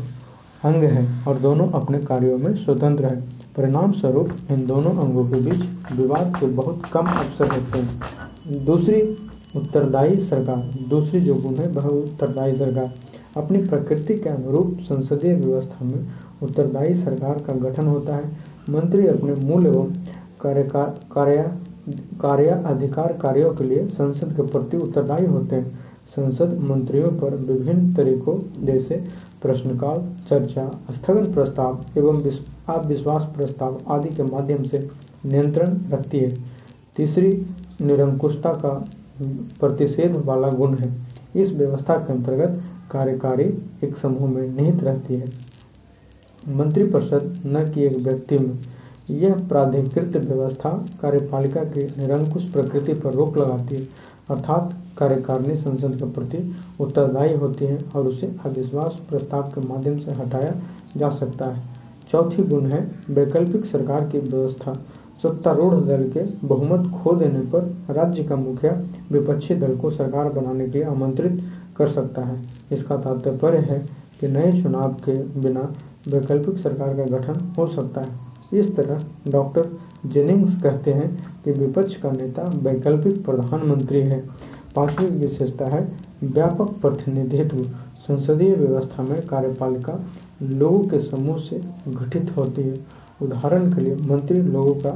अंग 0.64 0.84
है 0.84 1.24
और 1.28 1.38
दोनों 1.38 1.70
अपने 1.72 1.98
कार्यों 2.00 2.38
में 2.38 2.56
स्वतंत्र 2.56 3.06
है। 3.06 3.35
परिणाम 3.58 3.92
स्वरूप 3.92 4.30
इन 4.52 4.66
दोनों 4.68 4.92
अंगों 4.98 5.24
के 5.26 5.40
बीच 5.42 5.98
विवाद 5.98 6.34
के 6.40 6.46
बहुत 6.48 6.82
कम 6.94 7.06
अवसर 7.08 7.52
होते 7.52 7.80
हैं। 7.80 8.64
दूसरी 8.66 9.02
उत्तरदायी 9.56 10.16
सरकार, 10.20 10.58
दूसरी 10.90 11.20
जो 11.22 11.36
गुण 11.36 11.56
है, 11.56 11.68
वह 11.68 11.84
उत्तरदायी 11.84 12.54
सरकार। 12.54 12.94
अपनी 13.38 13.62
प्रकृति 13.62 14.16
के 14.16 14.30
अनुरूप 14.30 14.78
संसदीय 14.82 15.34
व्यवस्था 15.36 15.86
में 15.86 16.08
उत्तरदायी 16.44 16.96
सरकार 16.96 17.38
का 17.38 17.54
गठन 17.60 17.88
होता 17.88 18.16
है। 18.16 18.26
मंत्री 18.70 19.08
अपने 19.08 19.34
मूल 19.46 19.68
एवं 19.68 19.92
कार्य 20.42 20.64
कार्य 22.22 22.48
अधिकार 22.48 23.14
कार्यों 23.14 23.54
के 23.56 23.64
लिए 23.64 23.88
संसद 23.90 24.34
के 24.36 24.44
प्रति 24.44 24.78
उत्तरदायी 24.78 25.26
होते 25.26 25.56
हैं। 25.56 25.85
संसद 26.16 26.58
मंत्रियों 26.60 27.10
पर 27.12 27.36
विभिन्न 27.36 27.94
तरीकों 27.94 28.66
जैसे 28.66 29.04
प्रश्नकाल, 29.42 29.98
चर्चा, 30.30 30.80
स्थगन 30.92 31.34
प्रस्ताव 31.34 31.86
एवं 31.98 32.22
अविश्वास 32.70 33.24
प्रस्ताव 33.24 33.82
आदि 33.88 34.10
के 34.10 34.24
माध्यम 34.24 34.64
से 34.64 34.90
नियंत्रण 35.26 35.78
रखती 35.92 36.20
है। 36.20 36.38
तीसरी 36.96 37.46
निरंकुशता 37.82 38.54
का 38.54 38.86
प्रतिषेध 39.60 40.16
वाला 40.16 40.50
गुण 40.50 40.76
है। 40.76 40.94
इस 41.36 41.52
व्यवस्था 41.52 41.96
के 41.96 42.14
अंतर्गत 42.14 42.62
कार्यकारी 42.92 43.44
एक 43.84 43.98
समूह 43.98 44.30
में 44.30 44.56
निहित 44.56 44.84
रहती 44.84 45.14
है। 45.14 45.28
मंत्रिपरिषद 46.50 47.42
न 47.46 47.72
कि 47.74 47.84
एक 47.84 47.98
व्यक्ति 47.98 48.38
में। 48.38 48.58
यह 49.10 49.34
प्राधिकृत 49.34 50.18
व्यवस्था 50.18 50.86
कार्यपालिका 51.02 51.64
की 51.64 51.86
निरंकुश 51.86 52.52
प्रकृति 52.52 52.94
पर 52.94 53.14
रोक 53.14 53.38
लगाती 53.38 53.76
है। 53.76 53.88
अर्थात 54.30 54.74
कार्यकारिणी 54.98 55.56
संसद 55.56 55.96
के 55.96 56.10
प्रति 56.12 56.38
उत्तरदायी 56.80 57.36
होती 57.36 57.66
है 57.66 57.80
और 57.96 58.08
उसे 58.08 58.36
अविश्वास 58.46 59.00
प्रस्ताव 59.10 59.50
के 59.50 59.68
माध्यम 59.68 60.00
से 60.00 60.12
हटाया 60.12 60.54
जा 60.98 61.10
सकता 61.10 61.46
है। 61.46 61.64
चौथी 62.12 62.44
गुण 62.44 62.66
है, 62.66 62.80
वैकल्पिक 63.10 63.66
सरकार 63.66 64.10
की 64.10 64.20
व्यवस्था। 64.20 64.74
सत्तारूढ़ 65.24 65.76
दल 65.76 66.10
के 66.10 66.24
बहुमत 66.48 66.92
खो 66.94 67.14
देने 67.16 67.40
पर 67.52 67.94
राज्य 67.94 68.24
का 68.24 68.36
मुखिया 68.36 68.72
विपक्षी 69.12 69.56
दल 69.56 69.76
को 69.78 69.92
सरकार 69.92 70.32
बनाने 70.34 70.66
के 70.66 70.72
लिए 70.72 70.84
आमंत्रित 70.84 71.42
कर 71.78 71.88
सकता 71.88 72.22
है। 72.22 72.42
इसका 72.72 72.98
तात्पर्य 72.98 73.58
है 73.60 73.80
कि 74.20 74.28
नए 74.28 74.52
चुनाव 74.64 74.94
के 75.06 75.16
बिना 75.40 75.62
वैकल्पिक 76.08 76.58
सरकार 76.58 76.96
का 76.96 77.04
गठन 77.18 77.54
हो 77.58 77.68
सकता 77.68 78.02
है। 78.02 78.60
इस 78.60 78.76
तरह 78.76 79.04
डॉक्टर 79.28 79.70
जेनिंग्स 80.10 80.62
कहते 80.62 80.92
हैं 80.92 81.10
कि 81.44 81.52
विपक्ष 81.52 81.96
का 81.96 82.12
नेता 82.12 82.44
वैकल्पिक 82.56 83.24
प्रधानमंत्री 83.26 84.02
है। 84.02 84.20
पांचवी 84.76 85.08
विशेषता 85.08 85.66
है, 85.66 85.82
व्यापक 86.24 86.72
प्रतिनिधित्व, 86.82 87.64
संसदीय 88.08 88.54
व्यवस्था 88.54 89.04
में 89.04 89.22
कार्यपालिका 89.28 90.00
लोगों 90.42 90.84
के 90.84 91.00
समूह 91.00 91.38
से 91.38 91.62
गठित 91.88 92.32
होती 92.38 92.62
है। 92.62 92.80
उदाहरण 93.22 93.74
के 93.74 93.82
लिए, 93.82 93.96
मंत्री 93.96 94.42
लोगों 94.42 94.74
का 94.74 94.90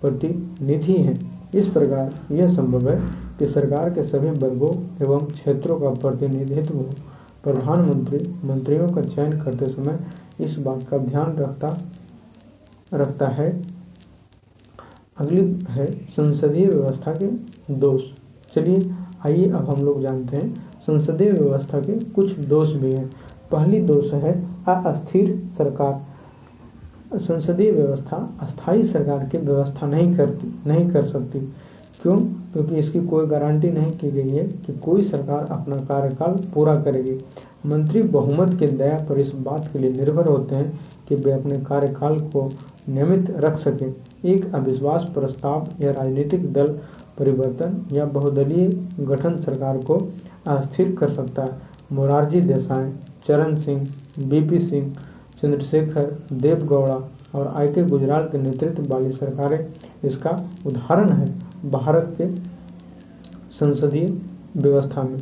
प्रतिनिधि 0.00 0.92
है। 0.92 1.18
इस 1.54 1.66
प्रकार 1.66 2.34
यह 2.34 2.48
संभव 2.48 2.88
है 2.90 3.00
कि 3.38 3.46
सरकार 3.46 3.90
के 3.90 4.02
सभी 4.02 4.30
वर्गों 4.30 4.74
एवं 5.02 5.26
क्षेत्रों 5.26 5.78
का 5.80 5.90
प्रतिनिधित्व 5.90 6.78
प्रधानमंत्री 7.44 8.18
मंत्रियों 8.44 8.88
का 8.88 9.02
चयन 9.02 9.40
करते 9.40 9.66
समय 9.66 9.98
इस 10.40 10.58
बात 10.58 10.82
का 10.90 10.98
ध्यान 10.98 11.36
रखता 11.36 11.68
रखता 12.94 13.28
है 13.28 13.50
अगली 15.18 15.66
है 15.68 15.86
संसदीय 15.86 16.66
व्यवस्था 16.66 17.14
के 17.22 17.26
दोष। 17.74 18.02
चलिए, 18.54 18.90
आइए 19.26 19.44
अब 19.44 19.70
हम 19.70 19.84
लोग 19.84 20.02
जानते 20.02 20.36
हैं 20.36 20.54
संसदीय 20.80 21.30
व्यवस्था 21.30 21.80
के 21.80 21.92
कुछ 21.92 22.38
दोष 22.38 22.72
भी 22.72 22.92
हैं। 22.92 23.10
पहली 23.52 23.80
दोष 23.80 24.12
है 24.12 24.46
अस्थिर 24.68 25.42
सरकार। 25.58 26.04
संसदीय 27.18 27.70
व्यवस्था 27.70 28.34
अस्थाई 28.42 28.84
सरकार 28.84 29.28
की 29.28 29.38
व्यवस्था 29.38 29.86
नहीं 29.86 30.16
करती, 30.16 30.54
नहीं 30.66 30.90
कर 30.90 31.04
सकती। 31.04 31.38
क्यों? 32.02 32.18
क्योंकि 32.52 32.76
इसकी 32.76 33.00
कोई 33.00 33.26
गारंटी 33.26 33.70
नहीं 33.70 33.92
की 33.92 34.10
गई 34.10 34.28
है 34.28 34.44
कि 34.44 34.72
कोई 34.72 35.02
सरकार 35.02 35.46
अपना 35.50 35.76
कार्यकाल 35.76 36.32
पूरा 36.54 36.76
करेगी। 36.76 37.18
मंत्री 37.66 38.02
बहुमत 38.02 38.58
के 38.58 38.66
दया 38.66 39.06
पर 39.08 39.18
इस 39.18 39.34
बात 39.34 39.70
के 39.72 39.78
लिए 39.78 39.90
निर्भर 39.90 40.26
होते 40.26 40.54
हैं 40.54 40.80
कि 41.08 41.14
वे 41.14 41.32
अपने 41.32 41.58
कार्यकाल 41.58 42.20
को 42.20 42.52
नियमित 42.88 43.30
रख 43.30 43.58
सकें। 43.58 43.94
एक 44.26 44.54
अविश्वास 44.54 45.04
प्रस्ताव 45.14 45.66
या 45.80 45.92
राजनीतिक 45.92 46.52
दल 46.52 46.68
परिवर्तन 47.18 47.80
या 47.92 48.04
बहुदलीय 48.06 48.68
गठन 49.00 49.40
सरकार 49.40 49.78
को 49.80 49.98
अस्थिर 50.46 50.94
कर 50.94 51.10
सकता 51.10 51.42
है। 51.42 51.58
मोरारजी 51.92 52.40
देसाई, 52.40 52.90
चरण 53.28 53.54
सिंह, 53.56 53.86
बीपी 54.20 54.58
सिंह, 54.58 54.92
चंद्रशेखर 55.42 56.16
देवगौड़ा 56.32 57.00
और 57.34 57.52
आई 57.56 57.68
के 57.68 57.84
गुजराल 57.84 58.22
के 58.22 58.38
नेतृत्व 58.38 58.92
वाली 58.92 59.10
सरकारें 59.12 59.66
इसका 60.04 60.30
उदाहरण 60.66 61.10
है 61.10 61.26
भारत 61.70 62.14
के 62.20 62.30
संसदीय 63.54 64.06
व्यवस्था 64.56 65.02
में। 65.02 65.18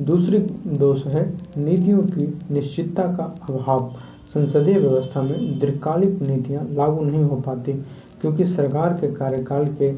दूसरी 0.00 0.38
दोष 0.78 1.04
है 1.06 1.22
नीतियों 1.56 2.02
की 2.04 2.26
निश्चितता 2.50 3.02
का 3.16 3.24
अभाव। 3.50 3.92
संसदीय 4.34 4.78
व्यवस्था 4.78 5.22
में 5.22 5.58
दीर्घकालिक 5.58 6.22
नीतियाँ 6.22 6.66
लागू 6.70 7.04
नहीं 7.04 7.22
हो 7.24 7.36
पाती। 7.36 7.72
क्योंकि 8.24 8.44
सरकार 8.44 8.92
के 8.92 9.06
कार्यकाल 9.14 9.66
के 9.66 9.88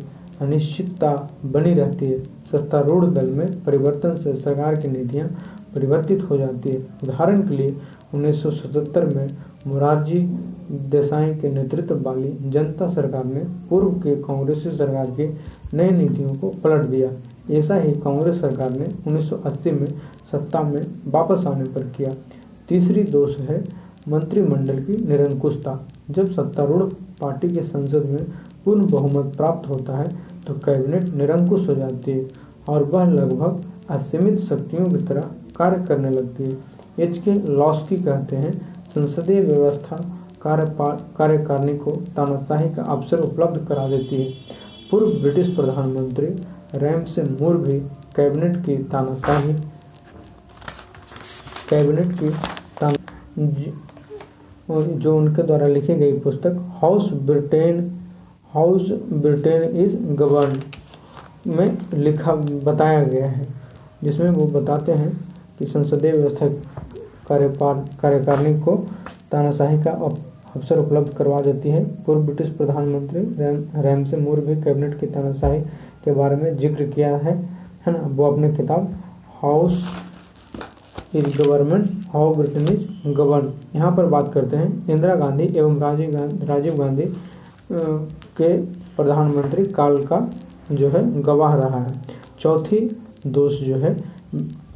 अनिश्चितता 0.40 1.10
बनी 1.44 1.74
रहती 1.74 2.06
है। 2.06 2.18
सत्तारूढ़ 2.50 3.04
दल 3.04 3.26
में 3.30 3.46
परिवर्तन 3.64 4.16
से 4.16 4.34
सरकार 4.34 4.76
की 4.76 4.88
नीतियाँ 4.88 5.28
परिवर्तित 5.74 6.22
हो 6.22 6.38
जाती 6.38 6.70
है। 6.70 6.78
उदाहरण 7.02 7.42
के 7.48 7.56
लिए 7.56 7.76
1977 8.14 9.14
में 9.16 9.28
मोरारजी 9.66 10.20
देसाई 10.90 11.34
के 11.34 11.50
नेतृत्व 11.50 12.02
वाली 12.02 12.36
जनता 12.50 12.88
सरकार 12.88 13.24
ने 13.24 13.44
पूर्व 13.70 13.90
के 13.90 14.16
कांग्रेसी 14.16 14.70
सरकार 14.70 15.10
की 15.10 15.28
नई 15.74 15.90
नीतियों 15.90 16.34
को 16.34 16.48
पलट 16.64 16.86
दिया। 16.86 17.10
ऐसा 17.54 17.76
ही 17.76 17.92
कांग्रेस 17.92 18.40
सरकार 18.40 18.70
ने 18.70 18.86
1980 19.06 19.70
में 19.70 19.88
सत्ता 20.32 20.62
में 20.62 20.84
वापस 21.06 21.46
आने 21.46 21.64
पर 21.64 21.82
किया। 21.96 22.14
तीसरी 22.68 23.02
दोष 23.02 23.38
है 23.38 23.64
मंत्रिमंडल 24.08 24.82
की 24.82 25.04
निरंकुशता। 25.06 25.80
जब 26.10 26.30
सत्तारूढ़ 26.30 26.92
पार्टी 27.20 27.48
के 27.48 27.62
संसद 27.62 28.06
में 28.06 28.24
पूर्ण 28.64 28.86
बहुमत 28.90 29.36
प्राप्त 29.36 29.68
होता 29.68 29.96
है 29.98 30.08
तो 30.46 30.54
कैबिनेट 30.64 31.08
निरंकुश 31.14 31.68
हो 31.68 31.74
जाती 31.74 32.10
है 32.10 32.26
और 32.68 32.82
वह 32.84 33.10
लगभग 33.10 33.64
असीमित 33.90 34.38
शक्तियों 34.40 34.86
की 34.86 35.04
तरह 35.06 35.30
कार्य 35.56 35.84
करने 35.86 36.10
लगती 36.10 36.44
है। 36.44 36.56
एच 36.98 37.18
के 37.18 37.34
लॉस्की 37.52 37.96
कहते 37.96 38.36
हैं, 38.36 38.52
संसदीय 38.94 39.40
व्यवस्था 39.42 39.96
कार्यकारिणी 40.42 41.76
को 41.78 41.90
तानाशाही 42.16 42.68
का 42.74 42.82
अवसर 42.84 43.20
उपलब्ध 43.20 43.66
करा 43.68 43.86
देती 43.88 44.16
है। 44.16 44.30
पूर्व 44.90 45.20
ब्रिटिश 45.20 45.54
प्रधानमंत्री 45.56 46.26
रैम 46.76 47.04
से 47.04 47.22
मूर 47.22 47.56
भी 47.58 47.78
कैबिनेट 48.16 48.56
की 48.66 48.76
तानाशाही, 48.84 49.52
कैबिनेट 51.70 52.12
की 52.20 52.30
ताना 52.80 52.96
जो 54.70 55.16
उनके 55.16 55.42
द्वारा 55.42 55.66
लिखी 55.66 55.94
गई 55.94 56.18
पुस्तक 56.20 56.56
house 56.80 57.10
Britain 57.24 57.80
house 58.54 58.90
Britain 59.14 59.62
is 59.82 59.96
govern 60.16 60.60
में 61.48 61.76
लिखा, 61.94 62.34
बताया 62.34 63.02
गया 63.04 63.26
है, 63.26 63.46
जिसमें 64.04 64.30
वो 64.30 64.46
बताते 64.50 64.92
हैं 64.92 65.10
कि 65.58 65.66
संसदीय 65.66 66.12
व्यवस्था 66.12 66.48
कार्यपाल, 67.28 67.84
कार्यकारिणी 68.00 68.58
को 68.60 68.76
तानाशाही 69.32 69.82
का 69.82 69.90
अवसर 69.90 70.78
उपलब्ध 70.78 71.12
करवा 71.14 71.40
देती 71.40 71.68
है। 71.68 71.84
पूर्व 72.04 72.20
ब्रिटिश 72.22 72.48
प्रधानमंत्री 72.50 73.20
रैम, 73.38 73.64
रैमसे 73.76 74.16
मूर 74.16 74.40
भी 74.40 74.60
कैबिनेट 74.62 74.98
की 75.00 75.06
तानाशाही 75.06 75.60
के 76.04 76.12
बारे 76.12 76.36
में 76.36 76.56
ज़िक्र 76.56 76.86
किया 76.86 77.16
है 77.16 77.36
है 77.86 77.92
ना? 77.92 78.06
वो 78.06 78.30
अपने 78.32 78.52
किताब 78.52 78.92
house 79.42 79.84
is 81.18 81.36
government 81.38 81.90
how 82.12 82.34
Britain 82.34 82.66
is 82.66 83.12
govern 83.14 83.52
यहाँ 83.74 83.90
पर 83.96 84.06
बात 84.06 84.32
करते 84.32 84.56
हैं, 84.56 84.88
इंदिरा 84.88 85.14
गांधी 85.16 85.44
एवं 85.56 85.78
राजीव 85.80 86.10
गांधी 86.10 86.46
राजीव 86.46 86.76
गांधी 86.78 87.04
के 87.70 88.56
प्रधानमंत्री 88.96 89.64
काल 89.66 89.96
का 90.02 90.18
जो 90.72 90.88
है, 90.88 91.22
गवाह 91.22 91.54
रहा 91.54 91.80
है। 91.80 92.02
चौथी 92.40 92.78
दोष 93.26 93.60
जो 93.60 93.76
है, 93.76 93.96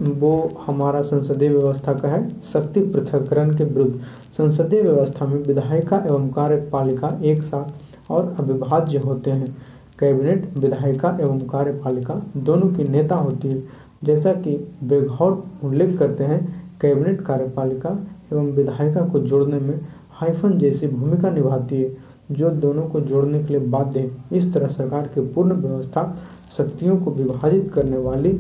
वो 0.00 0.32
हमारा 0.66 1.00
संसदीय 1.02 1.49
व्यवस्था 1.49 1.92
का 1.94 2.09
है, 2.09 2.28
शक्ति 2.52 2.80
पृथककरण 2.82 3.54
के 3.56 3.64
विरुद्ध। 3.64 4.00
संसदीय 4.38 4.80
व्यवस्था 4.80 5.26
में 5.26 5.42
विधायिका 5.44 6.02
एवं 6.06 6.28
कार्यपालिका 6.30 7.18
एक 7.25 7.42
साथ 7.42 8.11
और 8.11 8.35
अविभाज्य 8.38 8.99
होते 8.99 9.30
हैं। 9.30 9.56
कैबिनेट, 9.99 10.49
विधायिका 10.59 11.16
एवं 11.20 11.40
कार्यपालिका 11.49 12.23
दोनों 12.37 12.68
की 12.68 12.88
नेता 12.88 13.16
होती 13.16 13.49
है। 13.49 13.62
जैसा 14.02 14.33
कि 14.33 14.57
बेघौर 14.85 15.42
उल्लेख 15.64 15.99
करते 15.99 16.25
हैं, 16.25 16.40
कैबिनेट 16.80 17.21
कार्यपालिका 17.21 17.90
एवं 18.33 18.47
विधायिका 18.52 19.00
को 19.00 19.19
जोड़ने 19.19 19.59
में 19.59 19.80
हाइफन 20.11 20.59
जैसी 20.59 20.87
भूमिका 20.87 21.30
निभाती 21.30 21.83
है, 21.83 21.97
जो 22.30 22.50
दोनों 22.50 22.83
को 22.83 23.00
जोड़ने 23.00 23.38
के 23.38 23.47
लिए 23.47 23.66
बाध्य 23.66 24.00
है। 24.00 24.38
इस 24.38 24.52
तरह 24.54 24.69
सरकार 24.69 25.07
की 25.07 25.21
पूर्ण 25.21 25.52
व्यवस्था 25.52 26.16
शक्तियों 26.57 26.97
को 26.97 27.11
विभाजित 27.11 27.71
करने 27.75 27.99
वाली, 27.99 28.33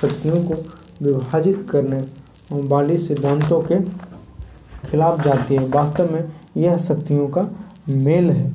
शक्तियों 0.00 0.42
को 0.44 0.54
विभाजित 1.02 1.66
करने 1.70 2.04
वाली 2.68 2.96
सिद्धांतों 2.96 3.60
के 3.62 3.80
खिलाफ 4.90 5.24
जाती 5.24 5.54
है। 5.54 5.68
वास्तव 5.68 6.12
में 6.12 6.24
यह 6.56 6.76
शक्तियों 6.76 7.28
का 7.28 7.48
मेल 7.88 8.30
है। 8.30 8.50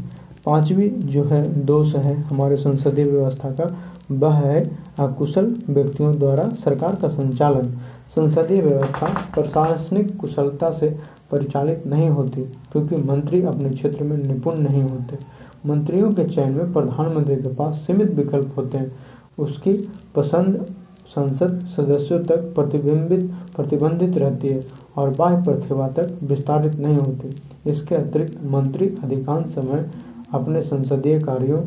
पांचवी 0.45 0.89
जो 0.89 1.23
है, 1.23 1.65
दोष 1.65 1.95
है 1.95 2.15
हमारे 2.21 2.55
संसदीय 2.55 3.05
व्यवस्था 3.05 3.49
का 3.51 3.65
वह 4.11 4.33
है 4.33 4.63
अकुशल 4.99 5.55
व्यक्तियों 5.69 6.15
द्वारा 6.19 6.47
सरकार 6.55 6.95
का 6.95 7.07
संचालन। 7.07 7.71
संसदीय 8.15 8.61
व्यवस्था 8.61 9.07
प्रशासनिक 9.35 10.15
कुशलता 10.17 10.71
से 10.71 10.89
परिचालित 11.31 11.85
नहीं 11.87 12.09
होती, 12.09 12.41
क्योंकि 12.71 12.95
मंत्री 12.95 13.41
अपने 13.41 13.69
क्षेत्र 13.69 14.03
में 14.03 14.17
निपुण 14.17 14.57
नहीं 14.59 14.83
होते। 14.83 15.17
मंत्रियों 15.65 16.11
के 16.11 16.23
चयन 16.25 16.51
में 16.51 16.73
प्रधानमंत्री 16.73 17.35
के 17.35 17.53
पास 17.55 17.75
सीमित 17.77 18.11
विकल्प 18.11 18.53
होते 18.57 18.77
हैं। 18.77 18.91
उसकी 19.39 19.73
पसंद 20.15 20.65
संसद 21.07 21.59
सदस्यों 21.67 22.19
तक 22.19 22.53
प्रतिबिंबित, 22.55 23.31
प्रतिबंधित 23.55 24.17
रहती 24.17 24.47
है 24.47 24.63
और 24.97 25.09
बाह्य 25.09 25.41
प्रतिभा 25.43 25.87
तक 25.87 26.17
विस्तारित 26.23 26.75
नहीं 26.75 26.97
होती। 26.97 27.35
इसके 27.69 27.95
अतिरिक्त 27.95 28.43
मंत्री 28.43 28.87
अधिकांश 29.03 29.45
समय 29.45 29.89
अपने 30.33 30.61
संसदीय 30.61 31.19
कार्यों 31.19 31.61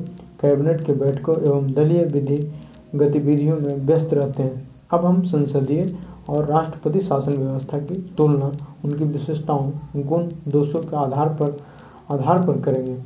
कैबिनेट 0.44 0.84
के 0.84 0.92
बैठकों 0.92 1.36
एवं 1.42 1.72
दलीय 1.72 2.04
विधि 2.04 2.52
गतिविधियों 2.94 3.56
में 3.56 3.74
व्यस्त 3.86 4.14
रहते 4.14 4.42
हैं। 4.42 4.68
अब 4.92 5.04
हम 5.04 5.22
संसदीय 5.22 5.96
और 6.28 6.44
राष्ट्रपति 6.44 7.00
शासन 7.00 7.32
व्यवस्था 7.32 7.78
की 7.78 7.94
तुलना 8.18 8.52
उनकी 8.84 9.04
विशेषताओं, 9.04 9.70
गुण, 9.96 10.28
दोषों 10.48 10.80
के 10.80 10.96
आधार 10.96 11.28
पर 11.28 11.56
आधार 12.10 12.38
पर 12.46 12.60
करेंगे। 12.60 12.96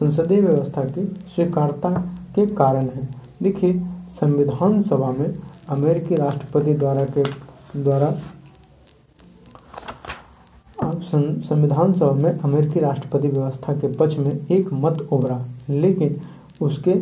संसदीय 0.00 0.40
व्यवस्था 0.40 0.84
की 0.84 1.04
स्वीकारता 1.04 1.90
के 2.34 2.46
कारण 2.46 2.84
है। 2.84 3.08
देखिए, 3.42 3.80
संविधान 4.08 4.82
सभा 4.82 5.10
में 5.10 5.34
अमेरिकी 5.68 6.14
राष्ट्रपति 6.14 6.74
द्वारा 6.74 7.04
के, 7.04 7.22
द्वारा 7.82 8.14
संविधान 10.84 11.92
सभा 11.92 12.12
में 12.12 12.38
अमेरिकी 12.38 12.80
राष्ट्रपति 12.80 13.28
व्यवस्था 13.28 13.72
के 13.72 13.92
पक्ष 13.92 14.18
में 14.18 14.46
एक 14.50 14.72
मत 14.72 15.08
उभरा। 15.12 15.44
लेकिन 15.70 16.20
उसके 16.60 16.94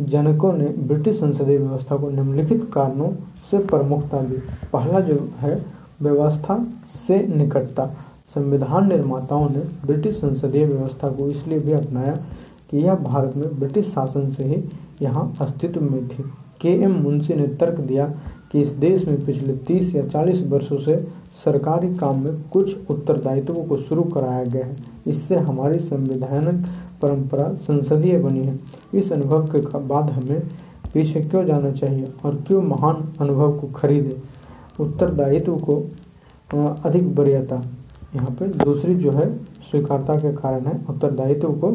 जनकों 0.00 0.52
ने 0.52 0.64
ब्रिटिश 0.64 1.16
संसदीय 1.16 1.58
व्यवस्था 1.58 1.96
को 1.96 2.10
निम्नलिखित 2.10 2.70
कारणों 2.72 3.10
से 3.50 3.58
प्रमुखता 3.58 4.20
दी। 4.20 4.36
पहला 4.72 5.00
जो 5.00 5.28
है, 5.38 5.66
व्यवस्था 6.02 6.66
से 6.88 7.26
निकटता। 7.26 7.86
संविधान 8.26 8.88
निर्माताओं 8.88 9.48
ने 9.50 9.60
ब्रिटिश 9.86 10.14
संसदीय 10.14 10.64
व्यवस्था 10.64 11.08
को 11.08 11.28
इसलिए 11.28 11.58
भी 11.58 11.72
अपनाया 11.72 12.16
कि 12.70 12.78
यह 12.78 12.94
भारत 12.94 13.36
में 13.36 13.58
ब्रिटिश 13.58 13.86
शासन 13.86 14.28
से 14.28 14.44
ही 14.44 14.64
यहाँ 15.02 15.34
अस्तित्व 15.40 15.80
में 15.80 16.08
थी। 16.08 16.24
के 16.60 16.68
एम 16.68 16.92
मुंशी 16.92 17.34
ने 17.34 17.46
तर्क 17.46 17.80
दिया 17.80 18.14
कि 18.54 18.60
इस 18.60 18.68
देश 18.78 19.06
में 19.08 19.24
पिछले 19.26 19.52
30 19.66 19.94
या 19.94 20.02
40 20.04 20.40
वर्षों 20.42 20.76
से 20.78 20.94
सरकारी 21.34 21.88
काम 21.94 22.18
में 22.24 22.42
कुछ 22.42 22.90
उत्तरदायित्वों 22.90 23.64
को 23.64 23.76
शुरू 23.76 24.02
कराया 24.04 24.44
गया 24.44 24.66
है। 24.66 24.76
इससे 25.06 25.36
हमारी 25.36 25.78
संवैधानिक 25.78 26.66
परंपरा 27.02 27.48
संसदीय 27.56 28.18
बनी 28.18 28.44
है। 28.44 28.58
इस 28.94 29.10
अनुभव 29.12 29.46
के 29.46 29.78
बाद 29.78 30.10
हमें 30.10 30.40
पीछे 30.92 31.20
क्यों 31.20 31.44
जाना 31.46 31.70
चाहिए 31.72 32.12
और 32.24 32.34
क्यों 32.46 32.62
महान 32.62 33.02
अनुभव 33.20 33.58
को 33.58 33.66
खरीदे? 33.72 34.16
उत्तरदायित्व 34.80 35.56
को 35.58 35.82
अधिक 36.84 37.12
वरीयता। 37.18 37.62
यहाँ 38.14 38.30
पे 38.30 38.48
दूसरी 38.64 38.94
जो 38.94 39.10
है, 39.10 39.34
स्वीकारता 39.70 40.14
के 40.14 40.32
कारण 40.32 40.66
है 40.66 40.80
उत्तरदायित्व 40.90 41.52
को 41.54 41.70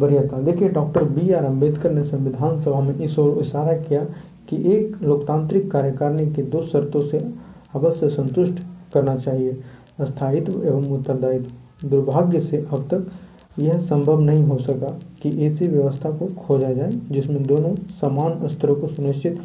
वरीयता। 0.00 0.40
देखिए, 0.40 0.68
डॉक्टर 0.70 1.04
बी 1.04 1.30
आर 1.32 1.44
अंबेडकर 1.44 1.90
ने 1.90 2.02
संविधान 2.04 2.60
सभा 2.60 2.80
में 2.80 2.94
इस 2.94 3.18
ओर 3.18 3.38
इशारा 3.38 3.76
किया 3.78 4.06
कि 4.48 4.56
एक 4.72 4.96
लोकतांत्रिक 5.02 5.70
कार्यकारिणी 5.72 6.30
की 6.32 6.42
दो 6.44 6.60
शर्तों 6.62 7.00
से 7.02 7.18
अवश्य 7.74 8.08
संतुष्ट 8.10 8.62
करना 8.94 9.16
चाहिए। 9.16 9.56
स्थायित्व 10.02 10.62
एवं 10.64 10.88
उत्तरदायित्व। 10.90 11.88
दुर्भाग्य 11.88 12.40
से 12.40 12.56
अब 12.72 12.86
तक 12.90 13.10
यह 13.58 13.78
संभव 13.80 14.20
नहीं 14.20 14.42
हो 14.44 14.58
सका 14.58 14.96
कि 15.22 15.30
ऐसी 15.46 15.66
व्यवस्था 15.68 16.10
को 16.10 16.26
खोजा 16.36 16.72
जाए, 16.72 16.90
जिसमें 17.10 17.42
दोनों 17.42 17.74
समान 18.00 18.48
स्तरों 18.48 18.74
को 18.76 18.86
सुनिश्चित 18.86 19.40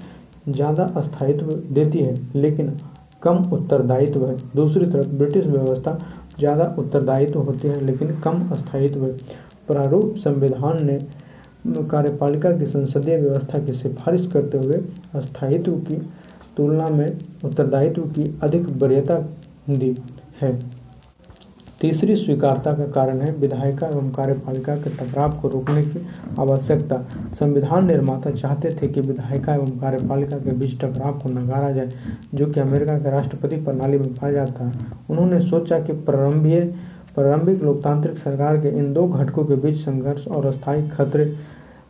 ज़्यादा 0.50 0.88
स्थायित्व 0.98 1.52
देती 1.74 2.00
है, 2.00 2.16
लेकिन 2.36 2.78
कम 3.24 3.44
उत्तरदायित्व 3.54 4.26
है। 4.26 4.36
दूसरी 4.56 4.86
तरफ़, 4.86 5.08
ब्रिटिश 5.10 5.46
व्यवस्था 5.46 6.00
ज़्यादा 6.40 6.76
उत्तरदायित्व 6.80 7.40
होती 7.40 7.68
है, 7.68 7.80
लेकिन 7.86 8.20
कम 8.22 8.56
स्थायित्व 8.56 9.06
प्रारूप 9.68 10.16
संविधान 10.18 10.86
ने 10.86 11.00
कार्यपालिका 11.68 12.52
की 12.52 12.66
संसदीय 12.66 13.18
व्यवस्था 13.18 13.60
की 13.60 13.74
सिफारिश 13.74 14.28
करते 14.28 14.58
हुए 14.58 14.80
स्थायित्व 15.18 15.72
की 15.72 15.96
तुलना 16.58 16.88
में 16.90 17.18
उत्तरदायित्व 17.46 18.02
की 18.02 18.40
अधिक 18.44 18.68
वरीयता 18.78 19.20
दी 19.70 19.96
है। 20.42 20.60
तीसरी 21.82 22.16
स्वीकारता 22.16 22.74
का 22.74 22.86
कारण 22.86 23.20
है 23.22 23.32
विधायिका 23.32 23.88
एवं 23.88 24.10
कार्यपालिका 24.12 24.76
के 24.76 24.90
टकराव 24.90 25.32
को 25.32 25.48
रोकने 25.48 25.84
की 25.84 26.00
आवश्यकता। 26.40 26.98
संविधान 27.40 27.86
निर्माता 27.88 28.32
चाहते 28.32 28.70
थे 28.72 28.88
कि 28.88 29.02
विधायिका 29.02 29.54
एवं 29.56 29.70
कार्यपालिका 29.80 30.38
के 30.38 30.52
बीच 30.52 30.80
टकराव 30.82 31.20
को 31.20 31.30
नकारा 31.30 31.72
जाए, 31.72 31.92
जो 32.34 32.46
कि 32.46 32.60
अमेरिका 32.60 32.98
के 33.00 33.12
राष्ट्रपति 33.12 33.56
प्रणाली 33.56 33.98
में 33.98 34.14
पाया 34.14 34.34
जाता। 34.34 34.66
है 34.66 34.86
उन्होंने 35.10 35.42
सोचा 35.42 35.80
कि 35.80 35.94
प्रारंभीय 35.94 36.62
प्रारंभिक 37.16 37.64
लोकतांत्रिक 37.64 38.18
सरकार 38.18 38.58
के 38.58 38.70
इन 38.70 38.92
दो 38.94 39.08
घटकों 39.08 39.46
के 39.46 39.56
बीच 39.56 39.78
संघर्ष 39.78 40.28
और 40.28 40.46
अस्थायी 40.46 40.88
खतरे 40.90 41.26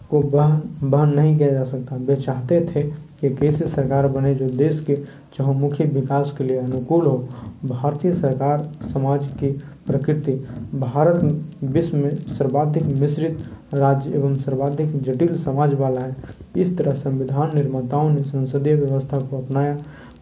को 0.10 0.22
बहन 0.22 0.62
बहन 0.84 1.10
नहीं 1.10 1.38
किया 1.38 1.52
जा 1.52 1.64
सकता। 1.64 1.96
वे 1.96 2.16
चाहते 2.16 2.60
थे 2.66 2.84
कि 3.22 3.30
कैसी 3.36 3.66
सरकार 3.66 4.08
बने 4.08 4.34
जो 4.36 4.50
देश 4.50 4.80
के 4.80 4.96
चहुमुखी 5.34 5.84
विकास 5.84 6.34
के 6.38 6.44
लिए 6.44 6.58
अनुकूल 6.58 7.06
हो। 7.06 7.18
भारतीय 7.66 8.14
सरकार, 8.14 8.70
समाज 8.94 9.28
की 9.28 9.52
प्रकृति, 9.88 10.32
भारत 10.74 11.24
विश्व 11.64 11.98
में 11.98 12.16
सर्वाधिक 12.16 12.84
मिश्रित 13.00 13.44
राज्य 13.74 14.10
एवं 14.10 14.36
सर्वाधिक 14.36 15.02
जटिल 15.02 15.36
समाज 15.38 15.74
वाला 15.74 16.02
है। 16.02 16.16
इस 16.56 16.78
तरह 16.78 16.94
संविधान 16.94 17.56
निर्माताओं 17.56 18.10
ने 18.10 18.24
संसदीय 18.24 18.76
व्यवस्था 18.76 19.20
को 19.20 19.38
अपनाया 19.38 19.76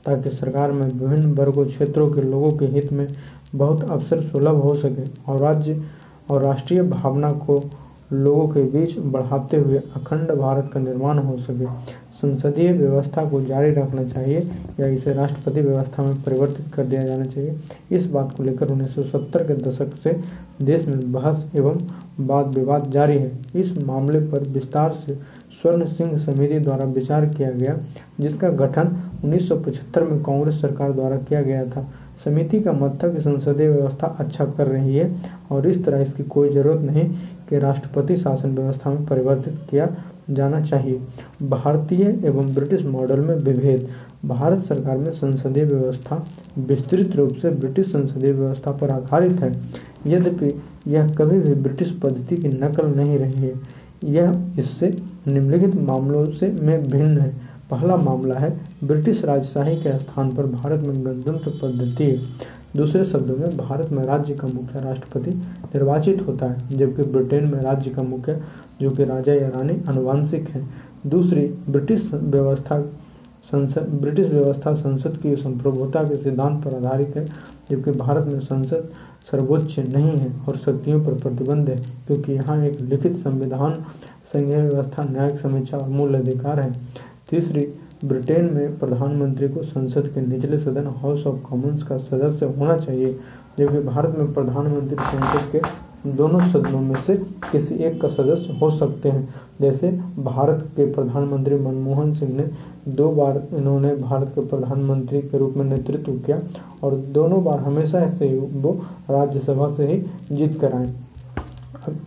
ताकि 0.05 0.29
सरकार 0.29 0.71
में 0.71 0.81
विभिन्न 0.81 1.31
वर्गों, 1.33 1.65
क्षेत्रों 1.65 2.09
के 2.11 2.21
लोगों 2.21 2.51
के 2.51 2.65
हित 2.65 2.91
में 2.93 3.07
बहुत 3.55 3.83
अवसर 3.83 4.21
सुलभ 4.21 4.55
हो 4.55 4.73
सके 4.75 5.09
और 5.31 5.39
राज्य 5.39 5.81
और 6.29 6.43
राष्ट्रीय 6.43 6.81
भावना 6.81 7.31
को 7.31 7.59
लोगों 8.13 8.47
के 8.47 8.63
बीच 8.63 8.97
बढ़ाते 8.99 9.57
हुए 9.57 9.77
अखंड 9.77 10.31
भारत 10.31 10.69
का 10.73 10.79
निर्माण 10.79 11.17
हो 11.17 11.37
सके। 11.37 11.65
संसदीय 12.13 12.71
व्यवस्था 12.73 13.25
को 13.29 13.41
जारी 13.41 13.71
रखना 13.71 14.03
चाहिए 14.03 14.39
या 14.79 14.87
इसे 14.87 15.13
राष्ट्रपति 15.13 15.61
व्यवस्था 15.61 16.03
में 16.03 16.21
परिवर्तित 16.23 16.73
कर 16.73 16.83
दिया 16.83 17.03
जाना 17.03 17.25
चाहिए। 17.25 17.55
इस 17.91 18.05
बात 18.05 18.35
को 18.37 18.43
लेकर 18.43 18.71
1970 18.71 19.43
के 19.43 19.55
दशक 19.55 19.95
से 19.95 20.21
देश 20.61 20.87
में 20.87 21.11
बहस 21.11 21.45
एवं 21.55 21.81
वाद 22.19 22.47
विवाद 22.47 22.91
जारी 22.91 23.17
है। 23.17 23.31
इस 23.55 23.77
मामले 23.77 24.19
पर 24.19 24.43
विस्तार 24.43 24.91
से 24.91 25.15
स्वर्ण 25.61 25.85
सिंह 25.85 26.17
समिति 26.17 26.59
द्वारा 26.59 26.85
विचार 26.85 27.25
किया 27.25 27.51
गया, 27.51 27.77
जिसका 28.19 28.49
गठन 28.49 28.95
1975 29.23 30.03
में 30.03 30.23
कांग्रेस 30.23 30.61
सरकार 30.61 30.91
द्वारा 30.91 31.17
किया 31.17 31.41
गया 31.41 31.65
था। 31.65 31.87
समिति 32.23 32.59
का 32.59 32.71
मत 32.71 32.99
था 33.03 33.07
कि 33.09 33.21
संसदीय 33.21 33.69
व्यवस्था 33.69 34.07
अच्छा 34.19 34.45
कर 34.47 34.67
रही 34.67 34.95
है 34.95 35.15
और 35.51 35.67
इस 35.67 35.83
तरह 35.85 36.01
इसकी 36.01 36.23
कोई 36.25 36.49
ज़रूरत 36.49 36.81
नहीं 36.81 37.09
कि 37.49 37.59
राष्ट्रपति 37.59 38.17
शासन 38.17 38.55
व्यवस्था 38.55 38.89
में 38.89 39.05
परिवर्तित 39.05 39.57
किया 39.69 39.89
जाना 40.29 40.61
चाहिए। 40.61 40.99
भारतीय 41.43 42.03
एवं 42.25 42.53
ब्रिटिश 42.55 42.85
मॉडल 42.85 43.19
में 43.19 43.35
विभेद। 43.35 43.87
भारत 44.25 44.63
सरकार 44.63 44.97
में 44.97 45.11
संसदीय 45.11 45.63
व्यवस्था 45.63 46.25
विस्तृत 46.59 47.15
रूप 47.15 47.33
से 47.33 47.49
ब्रिटिश 47.51 47.87
संसदीय 47.87 48.31
व्यवस्था 48.31 48.71
पर 48.71 48.91
आधारित 48.91 49.41
है। 49.41 49.51
यद्यपि 50.07 50.51
यह 50.87 51.13
कभी 51.15 51.39
भी 51.39 51.53
ब्रिटिश 51.55 51.91
पद्धति 52.03 52.37
की 52.37 52.47
नकल 52.47 52.87
नहीं 52.87 53.17
रही 53.19 53.41
है, 53.41 53.53
यह 54.05 54.55
इससे 54.59 54.93
निम्नलिखित 55.27 55.75
मामलों 55.77 56.25
से 56.27 56.51
में 56.53 56.83
भिन्न 56.83 57.17
है। 57.17 57.33
पहला 57.71 57.95
मामला 57.95 58.35
है, 58.35 58.49
ब्रिटिश 58.83 59.23
राजशाही 59.25 59.75
के 59.77 59.97
स्थान 59.99 60.35
पर 60.35 60.45
भारत 60.45 60.79
में 60.79 61.05
गणतंत्र 61.05 61.51
पद्धति। 61.61 62.11
दूसरे 62.75 63.03
शब्दों 63.03 63.35
में, 63.37 63.57
भारत 63.57 63.91
में 63.91 64.03
राज्य 64.03 64.33
का 64.33 64.47
मुखिया 64.47 64.81
राष्ट्रपति 64.83 65.31
निर्वाचित 65.31 66.21
होता 66.27 66.45
है, 66.45 66.77
जबकि 66.77 67.03
ब्रिटेन 67.03 67.45
में 67.45 67.59
राज्य 67.61 67.89
का 67.89 68.03
मुखिया 68.03 68.37
जो 68.81 68.91
कि 68.91 69.03
राजा 69.03 69.33
या 69.33 69.47
रानी 69.49 69.81
अनुवांशिक 69.87 70.49
है। 70.49 70.63
दूसरी, 71.07 71.45
ब्रिटिश 71.69 72.09
व्यवस्था 72.13 72.81
संसद, 73.45 73.89
ब्रिटिश 74.01 74.27
व्यवस्था 74.27 74.73
संसद 74.73 75.17
की 75.17 75.35
संप्रभुता 75.35 76.03
के 76.03 76.15
सिद्धांत 76.15 76.63
पर 76.63 76.75
आधारित 76.75 77.17
है, 77.17 77.25
जबकि 77.69 77.91
भारत 77.91 78.27
में 78.27 78.39
संसद 78.39 78.89
सर्वोच्च 79.31 79.79
नहीं 79.79 80.17
है 80.17 80.31
और 80.47 80.57
शक्तियों 80.57 81.03
पर 81.05 81.13
प्रतिबंध 81.13 81.69
है, 81.69 81.75
क्योंकि 82.07 82.31
यहाँ 82.31 82.63
एक 82.65 82.81
लिखित 82.81 83.15
संविधान 83.17 83.83
संघीय 84.25 84.61
व्यवस्था, 84.61 85.03
न्यायिक 85.03 85.39
समीक्षा 85.39 85.77
और 85.77 85.89
मूल 85.89 86.15
अधिकार 86.15 86.59
है। 86.59 86.71
तीसरी, 87.29 87.73
ब्रिटेन 88.05 88.53
में 88.53 88.79
प्रधानमंत्री 88.79 89.49
को 89.49 89.63
संसद 89.63 90.11
के 90.13 90.21
निचले 90.21 90.57
सदन 90.57 90.87
हाउस 90.87 91.27
ऑफ़ 91.27 91.41
कॉमन्स 91.41 91.83
का 91.83 91.97
सदस्य 91.97 92.45
होना 92.45 92.77
चाहिए, 92.77 93.19
जबकि 93.59 93.79
भारत 93.79 94.15
में 94.17 94.33
प्रधानमंत्री 94.33 94.95
संसद 94.95 95.51
के 95.51 95.85
दोनों 96.11 96.39
सदनों 96.39 96.81
में 96.81 96.95
से 96.95 97.15
किसी 97.51 97.75
एक 97.75 98.01
का 98.01 98.07
सदस्य 98.07 98.57
हो 98.61 98.69
सकते 98.69 99.09
हैं। 99.09 99.29
जैसे, 99.61 99.91
भारत 100.19 100.65
के 100.75 100.93
प्रधानमंत्री 100.93 101.55
मनमोहन 101.55 102.13
सिंह 102.13 102.37
ने 102.37 102.49
दो 102.87 103.09
बार 103.09 103.47
इन्होंने 103.53 103.95
भारत 103.95 104.31
के 104.35 104.41
प्रधानमंत्री 104.41 105.21
के 105.21 105.37
रूप 105.37 105.53
में 105.57 105.65
नेतृत्व 105.65 106.11
किया 106.11 106.41
और 106.83 106.95
दोनों 106.95 107.43
बार 107.43 107.59
हमेशा 107.59 108.09
से 108.09 108.39
वो 108.39 108.71
राज्यसभा 109.11 109.71
से 109.71 109.87
ही 109.87 110.05
जीत 110.35 110.59
कर 110.59 110.73
आए। 110.73 110.93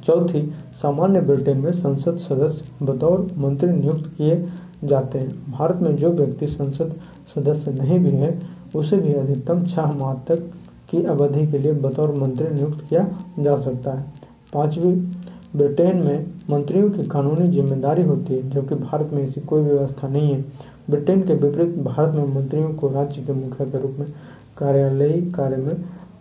चौथी, 0.04 0.52
सामान्य 0.82 1.20
ब्रिटेन 1.20 1.56
में 1.56 1.72
संसद 1.72 2.16
सदस्य 2.16 2.84
बतौर 2.84 3.30
मंत्री 3.36 3.70
नियुक्त 3.70 4.12
किए 4.18 4.46
जाते 4.84 5.18
हैं। 5.18 5.52
भारत 5.52 5.80
में 5.82 5.94
जो 5.96 6.10
व्यक्ति 6.10 6.46
संसद 6.46 6.94
सदस्य 7.34 7.72
नहीं 7.72 7.98
भी 7.98 8.10
है, 8.10 8.38
उसे 8.76 8.96
भी 8.96 9.12
अधिकतम 9.14 9.64
छह 9.66 9.92
माह 9.92 10.14
तक 10.28 10.50
की 10.90 11.02
अवधि 11.04 11.46
के 11.46 11.58
लिए 11.58 11.72
बतौर 11.72 12.14
मंत्री 12.14 12.48
नियुक्त 12.48 12.84
किया 12.88 13.08
जा 13.38 13.56
सकता 13.56 13.92
है। 13.92 14.04
पांचवी, 14.54 14.92
ब्रिटेन 15.56 15.96
में 15.96 16.26
मंत्रियों 16.50 16.90
की 16.90 17.02
कानूनी 17.04 17.46
ज़िम्मेदारी 17.48 18.02
होती 18.02 18.34
है, 18.34 18.50
जबकि 18.50 18.74
भारत 18.74 19.10
में 19.12 19.22
ऐसी 19.22 19.40
कोई 19.40 19.62
व्यवस्था 19.62 20.08
नहीं 20.08 20.32
है। 20.34 20.44
ब्रिटेन 20.90 21.22
के 21.22 21.34
विपरीत, 21.34 21.76
भारत 21.78 22.14
में 22.16 22.34
मंत्रियों 22.34 22.72
को 22.74 22.88
राज्य 22.88 23.22
के 23.22 23.32
मुखिया 23.32 23.68
के 23.68 23.80
रूप 23.80 23.96
में 23.98 24.08
कार्यालयी 24.58 25.20
कार्य 25.30 25.56
में 25.56 25.74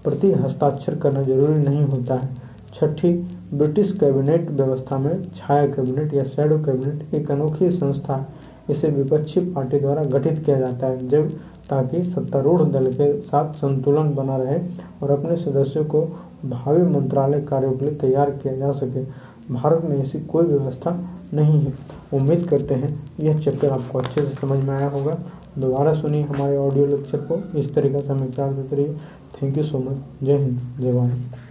प्रति 0.04 0.32
हस्ताक्षर 0.34 0.96
करना 0.96 1.22
ज़रूरी 1.24 1.60
नहीं 1.60 1.84
होता 1.84 2.16
है। 2.16 2.30
छठी, 2.74 3.12
ब्रिटिश 3.54 3.92
कैबिनेट 3.92 4.50
व्यवस्था 4.52 4.98
में 4.98 5.24
छाया 5.36 5.66
कैबिनेट 5.68 6.14
या 6.14 6.24
शैडो 6.26 6.58
कैबिनेट 6.60 7.14
एक 7.14 7.32
अनोखी 7.32 7.70
संस्था 7.72 8.16
है। 8.16 8.37
इसे 8.70 8.90
विपक्षी 8.90 9.40
पार्टी 9.40 9.80
द्वारा 9.80 10.04
गठित 10.04 10.44
किया 10.46 10.60
जाता 10.60 10.88
है, 10.88 11.08
जब 11.08 11.30
ताकि 11.70 12.04
सत्तारूढ़ 12.04 12.62
दल 12.62 12.92
के 12.92 13.22
साथ 13.22 13.54
संतुलन 13.54 14.14
बना 14.16 14.38
रहे 14.38 14.60
और 15.04 15.12
अपने 15.12 15.36
सदस्यों 15.36 15.86
को 15.86 16.02
भावी 16.46 16.82
मंत्रालय 16.82 17.42
कार्यों 17.42 17.72
के 17.72 17.86
लिए 17.86 17.96
तैयार 17.96 18.30
किया 18.30 18.56
जा 18.56 18.72
सके। 18.72 19.04
भारत 19.54 19.84
में 19.86 19.98
ऐसी 19.98 20.20
कोई 20.20 20.46
व्यवस्था 20.46 21.10
नहीं 21.34 21.60
है। 21.62 21.74
उम्मीद 22.14 22.48
करते 22.48 22.76
हैं 22.76 23.04
यह 23.20 23.40
चैप्टर 23.40 23.70
आपको 23.70 24.00
अच्छे 24.00 24.22
से 24.22 24.36
समझ 24.36 24.64
में 24.64 24.76
आया 24.76 24.90
होगा। 24.90 25.18
दोबारा 25.60 25.94
सुनिए 25.94 26.24
हमारे 26.24 26.58
ऑडियो 26.58 26.86
लेक्चर 26.86 27.18
को। 27.18 27.60
इस 27.60 27.74
तरीके 27.76 28.00
से 28.00 28.08
हमें 28.08 28.32
प्यार 28.32 28.54
देते 28.54 28.76
रहिए। 28.76 28.94
थैंक 29.42 29.58
यू 29.58 29.64
सो 29.64 29.78
मच 29.78 29.98
जय 30.24 30.38
हिंद। 30.38 30.60
जय 30.80 30.94
भारत। 30.94 31.47